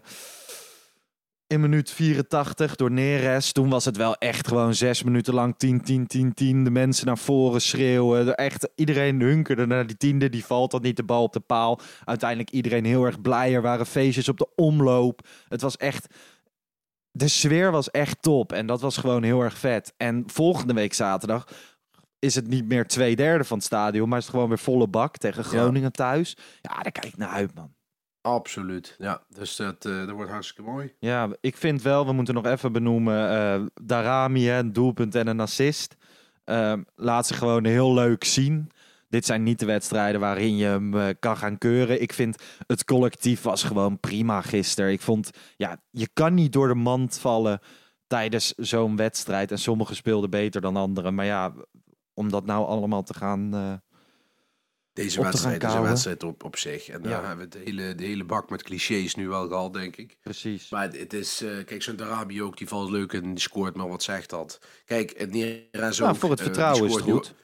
in 1.52 1.60
minuut 1.60 1.90
84 1.90 2.76
door 2.76 2.90
Neres. 2.90 3.52
Toen 3.52 3.68
was 3.68 3.84
het 3.84 3.96
wel 3.96 4.16
echt 4.16 4.48
gewoon 4.48 4.74
zes 4.74 5.02
minuten 5.02 5.34
lang 5.34 5.54
10, 5.56 5.82
10, 5.82 6.06
10, 6.06 6.34
10. 6.34 6.64
De 6.64 6.70
mensen 6.70 7.06
naar 7.06 7.18
voren 7.18 7.60
schreeuwen. 7.60 8.36
Echt, 8.36 8.68
iedereen 8.74 9.20
hunkerde 9.20 9.66
naar 9.66 9.86
die 9.86 9.96
tiende. 9.96 10.28
Die 10.28 10.44
valt 10.44 10.70
dan 10.70 10.82
niet 10.82 10.96
de 10.96 11.02
bal 11.02 11.22
op 11.22 11.32
de 11.32 11.40
paal. 11.40 11.80
Uiteindelijk 12.04 12.50
iedereen 12.50 12.84
heel 12.84 13.04
erg 13.04 13.20
blij. 13.20 13.54
Er 13.54 13.62
waren 13.62 13.86
feestjes 13.86 14.28
op 14.28 14.38
de 14.38 14.48
omloop. 14.54 15.28
Het 15.48 15.60
was 15.60 15.76
echt... 15.76 16.14
De 17.10 17.28
sfeer 17.28 17.70
was 17.70 17.90
echt 17.90 18.22
top. 18.22 18.52
En 18.52 18.66
dat 18.66 18.80
was 18.80 18.96
gewoon 18.96 19.22
heel 19.22 19.40
erg 19.40 19.58
vet. 19.58 19.94
En 19.96 20.24
volgende 20.26 20.74
week 20.74 20.94
zaterdag 20.94 21.46
is 22.18 22.34
het 22.34 22.48
niet 22.48 22.68
meer 22.68 22.86
twee 22.86 23.16
derde 23.16 23.44
van 23.44 23.56
het 23.56 23.66
stadion, 23.66 24.08
maar 24.08 24.18
is 24.18 24.24
het 24.24 24.34
gewoon 24.34 24.48
weer 24.48 24.58
volle 24.58 24.88
bak 24.88 25.16
tegen 25.16 25.44
Groningen 25.44 25.92
thuis. 25.92 26.36
Ja, 26.60 26.82
daar 26.82 26.92
kijk 26.92 27.06
ik 27.06 27.16
naar 27.16 27.28
uit, 27.28 27.54
man. 27.54 27.74
Absoluut, 28.22 28.94
ja. 28.98 29.22
Dus 29.28 29.56
dat, 29.56 29.84
eh, 29.84 30.06
dat 30.06 30.10
wordt 30.10 30.30
hartstikke 30.30 30.70
mooi. 30.70 30.94
Ja, 30.98 31.28
ik 31.40 31.56
vind 31.56 31.82
wel, 31.82 32.06
we 32.06 32.12
moeten 32.12 32.34
nog 32.34 32.46
even 32.46 32.72
benoemen, 32.72 33.30
eh 33.30 33.64
Darami, 33.82 34.70
doelpunt 34.72 35.14
en 35.14 35.26
een 35.26 35.40
assist. 35.40 35.96
Ehm, 36.44 36.82
laat 36.94 37.26
ze 37.26 37.34
gewoon 37.34 37.64
heel 37.64 37.94
leuk 37.94 38.24
zien. 38.24 38.70
Dit 39.08 39.26
zijn 39.26 39.42
niet 39.42 39.58
de 39.58 39.66
wedstrijden 39.66 40.20
waarin 40.20 40.56
je 40.56 40.64
hem 40.64 40.94
eh, 40.94 41.08
kan 41.18 41.36
gaan 41.36 41.58
keuren. 41.58 42.02
Ik 42.02 42.12
vind 42.12 42.42
het 42.66 42.84
collectief 42.84 43.42
was 43.42 43.62
gewoon 43.62 44.00
prima 44.00 44.40
gisteren. 44.40 44.92
Ik 44.92 45.00
vond, 45.00 45.30
ja, 45.56 45.76
je 45.90 46.08
kan 46.12 46.34
niet 46.34 46.52
door 46.52 46.68
de 46.68 46.74
mand 46.74 47.18
vallen 47.18 47.60
tijdens 48.06 48.54
zo'n 48.54 48.96
wedstrijd. 48.96 49.50
En 49.50 49.58
sommigen 49.58 49.96
speelden 49.96 50.30
beter 50.30 50.60
dan 50.60 50.76
anderen. 50.76 51.14
Maar 51.14 51.24
ja, 51.24 51.52
om 52.14 52.30
dat 52.30 52.46
nou 52.46 52.66
allemaal 52.66 53.02
te 53.02 53.14
gaan... 53.14 53.50
Deze 54.92 55.22
wedstrijd 55.22 55.62
is 55.64 55.72
een 55.72 55.82
wedstrijd 55.82 56.22
op, 56.22 56.44
op 56.44 56.56
zich. 56.56 56.88
En 56.88 57.02
daar 57.02 57.12
Ja. 57.22 57.26
hebben 57.26 57.44
we 57.50 57.58
de 57.58 57.58
hele, 57.64 57.94
de 57.94 58.04
hele 58.04 58.24
bak 58.24 58.50
met 58.50 58.62
clichés 58.62 59.14
nu 59.14 59.28
wel 59.28 59.48
gehad, 59.48 59.72
denk 59.72 59.96
ik. 59.96 60.16
precies. 60.22 60.70
Maar 60.70 60.82
het- 60.82 60.98
het 60.98 61.12
is, 61.12 61.42
eh, 61.42 61.64
kijk, 61.64 61.82
zo'n 61.82 61.96
Darabi 61.96 62.42
ook, 62.42 62.56
die 62.58 62.68
valt 62.68 62.90
leuk 62.90 63.12
en 63.12 63.22
die 63.22 63.40
scoort, 63.40 63.76
maar 63.76 63.88
wat 63.88 64.02
zegt 64.02 64.30
dat? 64.30 64.60
Kijk, 64.84 65.14
het 65.16 65.30
Neres 65.30 66.00
ook. 66.00 66.06
Nou, 66.06 66.18
voor 66.18 66.30
het 66.30 66.38
eh, 66.38 66.44
vertrouwen 66.44 66.88
is 66.88 66.94
het 66.94 67.02
goed. 67.04 67.34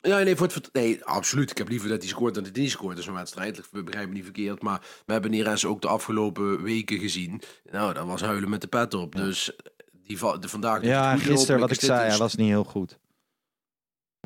Ja, 0.00 0.18
nee, 0.18 0.36
voor 0.36 0.46
het 0.46 0.68
nee, 0.72 1.04
absoluut. 1.04 1.50
Ik 1.50 1.58
heb 1.58 1.68
liever 1.68 1.88
dat 1.88 1.98
hij 2.00 2.08
scoort 2.08 2.34
dan 2.34 2.42
dat 2.42 2.52
hij 2.52 2.62
niet 2.62 2.70
scoort 2.72 2.96
in 2.96 3.02
zo'n 3.02 3.14
wedstrijd. 3.14 3.60
We 3.70 3.82
begrijpen 3.82 4.08
me 4.10 4.14
niet 4.16 4.24
verkeerd, 4.24 4.62
maar 4.62 4.80
we 5.06 5.12
hebben 5.12 5.30
Neres 5.30 5.64
ook 5.64 5.80
de 5.82 5.88
afgelopen 5.88 6.62
weken 6.62 6.98
gezien. 6.98 7.42
Nou, 7.70 7.94
dat 7.94 8.06
was 8.06 8.20
huilen 8.20 8.50
met 8.50 8.60
de 8.60 8.66
pet 8.66 8.94
op. 8.94 9.14
Dus 9.14 9.50
die 9.92 10.18
de, 10.40 10.48
vandaag 10.48 10.82
Ja, 10.84 11.16
gisteren 11.16 11.60
wat 11.60 11.70
ik 11.70 11.80
zei, 11.80 12.02
een 12.02 12.08
hij 12.08 12.18
was 12.18 12.34
niet 12.34 12.48
heel 12.48 12.64
goed. 12.64 12.98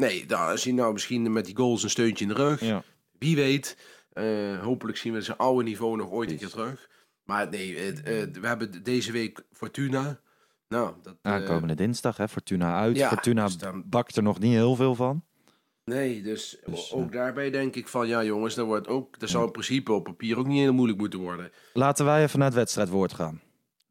Nee, 0.01 0.25
nou, 0.29 0.51
als 0.51 0.65
hij 0.65 0.73
nou 0.73 0.93
misschien 0.93 1.33
met 1.33 1.45
die 1.45 1.57
goals 1.57 1.83
een 1.83 1.91
steuntje 1.91 2.25
in 2.25 2.31
de 2.35 2.37
rug. 2.37 2.61
Ja. 2.61 2.83
Wie 3.19 3.37
weet. 3.37 3.77
Eh, 4.13 4.59
hopelijk 4.63 4.99
zien 4.99 5.13
we 5.13 5.21
zijn 5.21 5.37
oude 5.37 5.63
niveau 5.65 5.97
nog 5.97 6.11
ooit 6.11 6.31
een 6.31 6.39
keer 6.39 6.49
terug. 6.49 6.89
Maar 7.25 7.49
nee, 7.49 7.79
het, 7.79 8.03
eh, 8.03 8.41
we 8.41 8.47
hebben 8.47 8.83
deze 8.83 9.13
week 9.13 9.43
Fortuna. 9.53 10.21
Nou, 10.69 10.93
dat... 11.03 11.17
eh, 11.23 11.33
Aankomende 11.33 11.75
dinsdag, 11.75 12.17
hè, 12.17 12.29
Fortuna 12.29 12.79
uit. 12.79 12.97
ja, 12.97 13.09
Fortuna 13.09 13.45
dus 13.45 13.59
dan- 13.59 13.83
bakt 13.87 14.17
er 14.17 14.23
nog 14.23 14.39
niet 14.39 14.53
heel 14.53 14.75
veel 14.77 14.95
van. 14.95 15.25
nee, 15.85 16.23
dus, 16.23 16.57
Dus, 16.67 16.93
ook 16.93 17.13
daarbij 17.13 17.51
denk 17.51 17.75
ik 17.77 17.89
van... 17.89 18.09
Ja 18.09 18.25
jongens, 18.25 18.55
dat, 18.55 18.67
wordt 18.67 18.89
ook, 18.89 19.19
dat 19.19 19.29
zou 19.31 19.45
in 19.47 19.51
principe 19.53 19.93
op 19.93 20.05
papier 20.05 20.39
ook 20.39 20.47
niet 20.47 20.61
heel 20.61 20.73
moeilijk 20.73 20.99
moeten 20.99 21.19
worden. 21.19 21.51
Laten 21.73 22.05
wij 22.05 22.23
even 22.23 22.39
naar 22.39 22.49
het 22.49 22.57
wedstrijdwoord 22.57 23.13
gaan. 23.13 23.41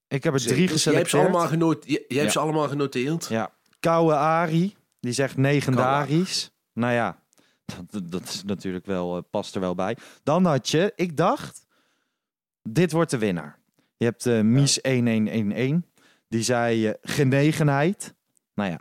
Ik 0.08 0.24
heb 0.24 0.34
er 0.34 0.40
drie 0.42 0.68
Dus 0.68 0.84
jij 0.84 0.94
hebt 0.94 1.10
ze 1.10 1.18
geselecteerd. 1.18 1.24
allemaal, 1.24 1.48
genoteerd. 1.48 1.88
jij 1.88 2.02
hebt 2.08 2.22
Ja. 2.24 2.30
ze 2.30 2.40
allemaal 2.40 2.68
genoteerd. 2.68 3.26
Ja. 3.28 3.54
Kouwe 3.80 4.16
Ari, 4.16 4.76
die 5.06 5.14
zegt 5.14 5.38
legendarisch. 5.38 6.52
Nou 6.74 6.94
ja, 6.94 7.24
dat, 7.90 8.12
dat 8.12 8.24
is 8.24 8.44
natuurlijk 8.44 8.86
wel, 8.86 9.18
eh, 9.18 9.24
past 9.30 9.56
er 9.56 9.62
wel 9.62 9.76
bij. 9.76 9.98
Dan 10.24 10.46
had 10.46 10.70
je, 10.70 10.94
ik 10.96 11.18
dacht, 11.18 11.66
dit 12.62 12.92
wordt 12.92 13.12
de 13.12 13.18
winnaar. 13.18 13.60
Je 13.98 14.06
hebt 14.06 14.26
eh 14.26 14.42
Mies 14.42 14.82
1111. 14.82 15.82
Die 16.28 16.44
zei 16.44 16.88
eh, 16.88 16.94
genegenheid. 17.02 18.16
Nou 18.54 18.70
ja, 18.70 18.80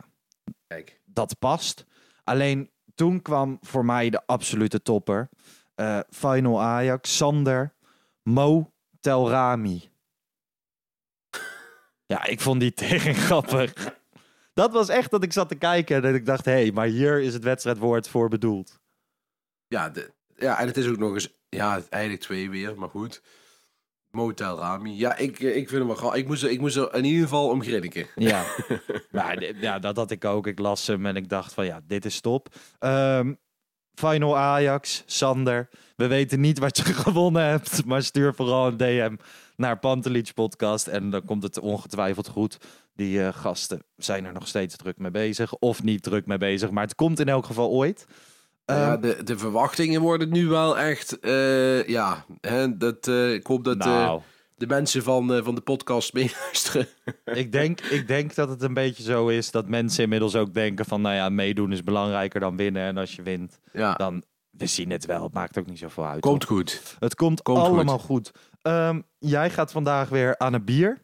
Kijk. 0.67 1.01
dat 1.05 1.39
past. 1.39 1.85
Alleen 2.23 2.69
toen 2.95 3.21
kwam 3.21 3.57
voor 3.61 3.85
mij 3.85 4.09
de 4.09 4.25
absolute 4.25 4.81
topper. 4.81 5.29
Final 6.09 6.61
Ajax, 6.61 7.15
Sander, 7.15 7.73
Mo 8.23 8.71
Telrami. 8.99 9.89
Ja, 12.07 12.25
ik 12.25 12.41
vond 12.41 12.59
die 12.59 12.73
tegen 12.73 13.13
grappig. 13.13 13.73
Dat 14.55 14.71
was 14.71 14.89
echt 14.89 15.11
dat 15.11 15.23
ik 15.23 15.33
zat 15.33 15.49
te 15.49 15.55
kijken 15.55 15.95
en 15.95 16.01
dat 16.01 16.13
ik 16.13 16.25
dacht, 16.25 16.45
hé, 16.45 16.51
hey, 16.51 16.71
maar 16.71 16.87
hier 16.87 17.21
is 17.21 17.33
het 17.33 17.43
wedstrijdwoord 17.43 18.07
voor 18.07 18.29
bedoeld. 18.29 18.79
Ja, 19.67 19.89
de, 19.89 20.11
ja, 20.35 20.59
en 20.59 20.67
het 20.67 20.77
is 20.77 20.87
ook 20.87 20.97
nog 20.97 21.13
eens... 21.13 21.33
Ja, 21.49 21.81
eigenlijk 21.89 22.23
twee 22.23 22.49
weer, 22.49 22.77
maar 22.79 22.89
goed. 22.89 23.21
Motel 24.11 24.57
Rami. 24.57 24.97
Ja, 24.97 25.15
ik, 25.17 25.39
eh, 25.39 25.55
ik 25.55 25.69
vind 25.69 25.87
hem 25.87 25.95
wel. 25.95 26.15
Ik 26.15 26.27
moest, 26.27 26.43
er- 26.43 26.49
ik 26.49 26.59
moest 26.59 26.75
er 26.75 26.93
in 26.93 27.03
ieder 27.05 27.21
geval 27.23 27.49
om 27.49 27.61
grinniken. 27.61 28.07
Ja. 28.15 28.45
ja, 29.59 29.79
dat 29.79 29.95
had 29.95 30.11
ik 30.11 30.25
ook. 30.25 30.47
Ik 30.47 30.59
las 30.59 30.87
hem 30.87 31.05
en 31.05 31.15
ik 31.15 31.29
dacht 31.29 31.53
van 31.53 31.65
ja, 31.65 31.81
dit 31.87 32.05
is 32.05 32.21
top. 32.21 32.47
Ehm, 32.79 33.33
Final 33.93 34.37
Ajax, 34.37 35.03
Sander. 35.05 35.69
We 35.95 36.07
weten 36.07 36.39
niet 36.39 36.59
wat 36.59 36.77
je 36.77 36.83
gewonnen 37.03 37.43
hebt, 37.43 37.85
maar 37.85 38.03
stuur 38.03 38.33
vooral 38.33 38.67
een 38.67 38.77
DM 38.77 39.15
naar 39.57 39.79
Pantelich 39.79 40.33
Podcast 40.33 40.87
en 40.87 41.09
dan 41.09 41.25
komt 41.25 41.43
het 41.43 41.59
ongetwijfeld 41.59 42.27
goed. 42.27 42.57
Die 42.95 43.23
eh, 43.23 43.33
gasten 43.33 43.81
zijn 43.97 44.25
er 44.25 44.33
nog 44.33 44.47
steeds 44.47 44.75
druk 44.75 44.97
mee 44.97 45.11
bezig 45.11 45.53
of 45.53 45.83
niet 45.83 46.03
druk 46.03 46.25
mee 46.25 46.37
bezig, 46.37 46.69
maar 46.71 46.83
het 46.83 46.95
komt 46.95 47.19
in 47.19 47.27
elk 47.29 47.45
geval 47.45 47.69
ooit. 47.69 48.05
ja, 48.65 48.91
Ehm, 48.91 49.01
de, 49.01 49.23
de 49.23 49.37
verwachtingen 49.37 50.01
worden 50.01 50.29
nu 50.29 50.47
wel 50.47 50.77
echt. 50.77 51.19
eh, 51.19 51.87
ja, 51.87 52.25
hè, 52.41 52.77
dat, 52.77 53.07
eh, 53.07 53.33
ik 53.33 53.47
hoop 53.47 53.63
dat 53.63 53.77
nou, 53.77 54.21
de 54.55 54.67
mensen 54.67 55.03
van, 55.03 55.41
van 55.43 55.55
de 55.55 55.61
podcast 55.61 56.13
meeluisteren. 56.13 56.87
ik, 57.25 57.51
denk, 57.51 57.81
ik 57.81 58.07
denk 58.07 58.35
dat 58.35 58.49
het 58.49 58.61
een 58.61 58.73
beetje 58.73 59.03
zo 59.03 59.27
is 59.27 59.51
dat 59.51 59.67
mensen 59.67 60.03
inmiddels 60.03 60.35
ook 60.35 60.53
denken 60.53 60.85
van, 60.85 61.01
nou 61.01 61.15
ja, 61.15 61.29
meedoen 61.29 61.71
is 61.71 61.83
belangrijker 61.83 62.39
dan 62.39 62.57
winnen. 62.57 62.81
En 62.83 62.97
als 62.97 63.15
je 63.15 63.21
wint, 63.21 63.59
Ja, 63.73 63.93
dan, 63.93 64.23
we 64.57 64.65
zien 64.65 64.89
het 64.89 65.05
wel. 65.05 65.23
Het 65.23 65.33
maakt 65.33 65.57
ook 65.57 65.65
niet 65.65 65.79
zoveel 65.79 66.05
uit. 66.05 66.21
komt 66.21 66.43
goed. 66.43 66.95
Het 66.99 67.15
komt, 67.15 67.41
Komt 67.41 67.57
allemaal 67.57 67.99
goed. 67.99 68.31
Ehm, 68.61 69.01
jij 69.19 69.49
gaat 69.49 69.71
vandaag 69.71 70.09
weer 70.09 70.37
aan 70.37 70.53
een 70.53 70.63
bier. 70.65 71.03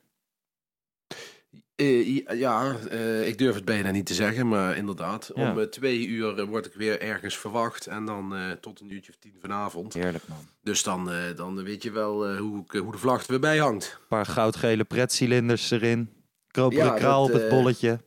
Eh, 1.76 2.18
ja, 2.40 2.76
eh, 2.90 3.28
ik 3.28 3.38
durf 3.38 3.56
het 3.56 3.66
bijna 3.66 3.92
niet 3.92 4.06
te 4.06 4.14
zeggen, 4.14 4.48
maar 4.48 4.78
inderdaad. 4.78 5.32
Ja. 5.36 5.52
Om 5.52 5.60
eh, 5.60 5.66
twee 5.66 6.08
uur 6.08 6.46
word 6.46 6.66
ik 6.66 6.74
weer 6.74 7.02
ergens 7.02 7.38
verwacht 7.38 7.88
en 7.88 8.06
dan 8.06 8.36
eh, 8.36 8.52
tot 8.52 8.80
een 8.80 8.94
uurtje 8.94 9.12
of 9.12 9.18
tien 9.20 9.36
vanavond. 9.42 9.94
Heerlijk 9.94 10.28
man. 10.28 10.38
Dus 10.62 10.84
dan, 10.84 11.12
eh, 11.12 11.36
dan 11.36 11.64
weet 11.64 11.84
je 11.84 11.92
wel 11.92 12.28
eh, 12.28 12.38
hoe, 12.38 12.64
ik, 12.64 12.72
hoe 12.72 12.92
de 12.92 12.98
vlag 12.98 13.22
er 13.22 13.28
weer 13.30 13.40
bij 13.40 13.58
hangt. 13.58 13.98
Een 14.02 14.08
paar 14.08 14.26
goudgele 14.26 14.84
pretcilinders 14.84 15.72
erin. 15.72 16.10
Koperen 16.52 16.86
Ja, 16.86 16.94
kraal 16.94 17.28
dat, 17.28 17.36
op 17.36 17.42
het 17.42 17.50
bolletje. 17.50 18.00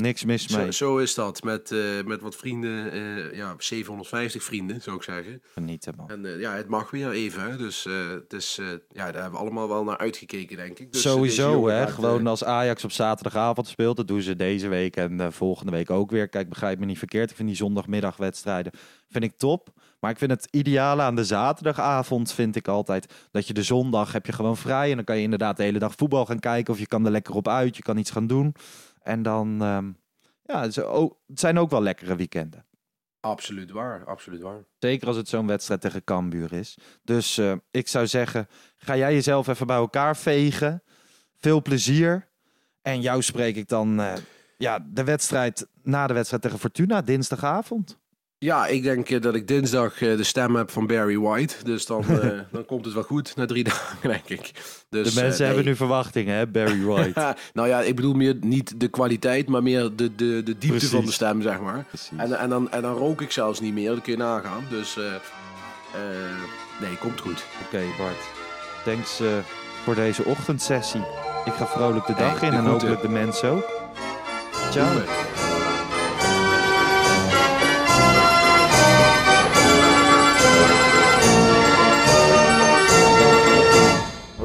Niks 0.00 0.24
mis 0.24 0.48
mee. 0.48 0.64
Zo, 0.64 0.70
zo 0.70 0.98
is 0.98 1.14
dat. 1.14 1.42
Met, 1.42 1.70
eh, 1.70 1.78
met 2.04 2.20
wat 2.20 2.36
vrienden, 2.36 2.92
eh, 2.92 3.36
ja, 3.36 3.54
750 3.58 4.42
vrienden 4.42 4.82
zou 4.82 4.96
ik 4.96 5.02
zeggen. 5.02 5.42
Genieten 5.52 5.94
man. 5.96 6.10
En 6.10 6.24
eh, 6.24 6.40
ja, 6.40 6.54
het 6.54 6.68
mag 6.68 6.90
weer 6.90 7.10
even. 7.10 7.50
Hè? 7.50 7.56
Dus 7.56 7.84
het 8.10 8.32
is, 8.32 8.60
ja, 8.88 9.04
daar 9.04 9.22
hebben 9.22 9.30
we 9.30 9.38
allemaal 9.38 9.68
wel 9.68 9.84
naar 9.84 9.98
uitgekeken, 9.98 10.56
denk 10.56 10.78
ik. 10.78 10.92
Dus, 10.92 11.02
Sowieso 11.02 11.68
hè. 11.68 11.80
gaat, 11.80 11.90
Gewoon 11.90 12.26
als 12.26 12.44
Ajax 12.44 12.84
op 12.84 12.92
zaterdagavond 12.92 13.66
speelt. 13.68 13.96
Dat 13.96 14.08
doen 14.08 14.22
ze 14.22 14.36
deze 14.36 14.68
week 14.68 14.96
en 14.96 15.32
volgende 15.32 15.72
week 15.72 15.90
ook 15.90 16.10
weer. 16.10 16.28
Kijk, 16.28 16.48
begrijp 16.48 16.78
me 16.78 16.86
niet 16.86 16.98
verkeerd. 16.98 17.30
Ik 17.30 17.36
vind 17.36 17.48
die 17.48 17.56
zondagmiddagwedstrijden 17.56 18.72
vind 19.08 19.24
ik 19.24 19.36
top. 19.36 19.72
Maar 20.00 20.10
ik 20.10 20.18
vind 20.18 20.30
het 20.30 20.48
ideale 20.50 21.02
aan 21.02 21.14
de 21.14 21.24
zaterdagavond 21.24 22.32
vind 22.32 22.56
ik 22.56 22.68
altijd 22.68 23.14
dat 23.30 23.46
je 23.46 23.54
de 23.54 23.62
zondag 23.62 24.12
heb 24.12 24.26
je 24.26 24.32
gewoon 24.32 24.56
vrij. 24.56 24.90
En 24.90 24.96
dan 24.96 25.04
kan 25.04 25.16
je 25.16 25.22
inderdaad 25.22 25.56
de 25.56 25.62
hele 25.62 25.78
dag 25.78 25.94
voetbal 25.96 26.26
gaan 26.26 26.38
kijken. 26.38 26.72
Of 26.72 26.78
je 26.78 26.86
kan 26.86 27.04
er 27.04 27.10
lekker 27.10 27.34
op 27.34 27.48
uit. 27.48 27.76
Je 27.76 27.82
kan 27.82 27.96
iets 27.96 28.10
gaan 28.10 28.26
doen. 28.26 28.54
En 29.08 29.22
dan, 29.22 29.62
ehm, 29.62 29.92
ja, 30.42 30.60
het 30.60 30.70
is 30.70 30.80
ook- 30.80 31.18
het 31.26 31.40
zijn 31.40 31.58
ook 31.58 31.70
wel 31.70 31.82
lekkere 31.82 32.16
weekenden. 32.16 32.66
Absoluut 33.20 33.70
waar, 33.70 34.04
absoluut 34.04 34.40
waar. 34.40 34.64
Zeker 34.78 35.06
als 35.08 35.16
het 35.16 35.28
zo'n 35.28 35.46
wedstrijd 35.46 35.80
tegen 35.80 36.04
Cambuur 36.04 36.52
is. 36.52 36.78
Dus 37.02 37.38
eh, 37.38 37.52
ik 37.70 37.88
zou 37.88 38.06
zeggen, 38.06 38.48
ga 38.76 38.96
jij 38.96 39.12
jezelf 39.14 39.46
even 39.48 39.66
bij 39.66 39.76
elkaar 39.76 40.16
vegen. 40.16 40.82
Veel 41.36 41.62
plezier. 41.62 42.28
En 42.82 43.00
jou 43.00 43.22
spreek 43.22 43.56
ik 43.56 43.68
dan 43.68 44.00
eh, 44.00 44.12
ja, 44.58 44.78
de 44.92 45.04
wedstrijd 45.04 45.68
na 45.82 46.06
de 46.06 46.14
wedstrijd 46.14 46.42
tegen 46.42 46.58
Fortuna, 46.58 47.02
dinsdagavond. 47.02 47.98
Ja, 48.40 48.66
ik 48.66 48.82
denk 48.82 49.10
eh, 49.10 49.20
dat 49.20 49.34
ik 49.34 49.48
dinsdag 49.48 50.02
eh, 50.02 50.16
de 50.16 50.24
stem 50.24 50.56
heb 50.56 50.70
van 50.70 50.86
Barry 50.86 51.18
White. 51.18 51.54
Dus 51.64 51.86
dan, 51.86 52.04
eh, 52.20 52.38
dan 52.52 52.64
komt 52.64 52.84
het 52.84 52.94
wel 52.94 53.02
goed 53.02 53.36
na 53.36 53.46
drie 53.46 53.64
dagen, 53.74 54.08
denk 54.08 54.28
ik. 54.28 54.50
Dus, 54.88 55.14
de 55.14 55.20
mensen 55.20 55.46
hebben 55.46 55.64
nu 55.64 55.76
verwachtingen, 55.76 56.36
hè, 56.36 56.46
Barry 56.46 56.82
White. 56.82 57.36
nou 57.52 57.68
ja, 57.68 57.80
ik 57.80 57.96
bedoel 57.96 58.14
meer 58.14 58.36
niet 58.40 58.80
de 58.80 58.88
kwaliteit, 58.88 59.48
maar 59.48 59.62
meer 59.62 59.96
de, 59.96 60.14
de, 60.14 60.14
de 60.14 60.42
diepte 60.42 60.66
Precies. 60.66 60.88
van 60.88 61.04
de 61.04 61.12
stem, 61.12 61.42
zeg 61.42 61.60
maar. 61.60 61.84
Precies. 61.88 62.18
En, 62.18 62.38
en, 62.38 62.48
dan, 62.48 62.70
en 62.70 62.82
dan 62.82 62.94
rook 62.94 63.20
ik 63.20 63.30
zelfs 63.30 63.60
niet 63.60 63.74
meer, 63.74 63.90
dat 63.90 64.02
kun 64.02 64.12
je 64.12 64.18
nagaan. 64.18 64.64
Dus 64.70 64.96
nee, 66.80 66.96
komt 67.00 67.20
goed. 67.20 67.44
Oké, 67.64 67.82
Bart. 67.98 68.28
Thanks 68.84 69.20
voor 69.84 69.94
deze 69.94 70.24
ochtendsessie. 70.24 71.02
Ik 71.44 71.52
ga 71.52 71.66
vrolijk 71.66 72.06
de 72.06 72.14
dag 72.14 72.40
Hey, 72.40 72.48
in 72.48 72.54
de 72.54 72.60
en 72.60 72.66
hopelijk 72.66 73.00
de 73.00 73.08
mensen 73.08 73.50
ook. 73.50 73.70
Ciao. 74.70 75.47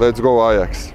Let's 0.04 0.20
go 0.20 0.52
Ajax. 0.52 0.94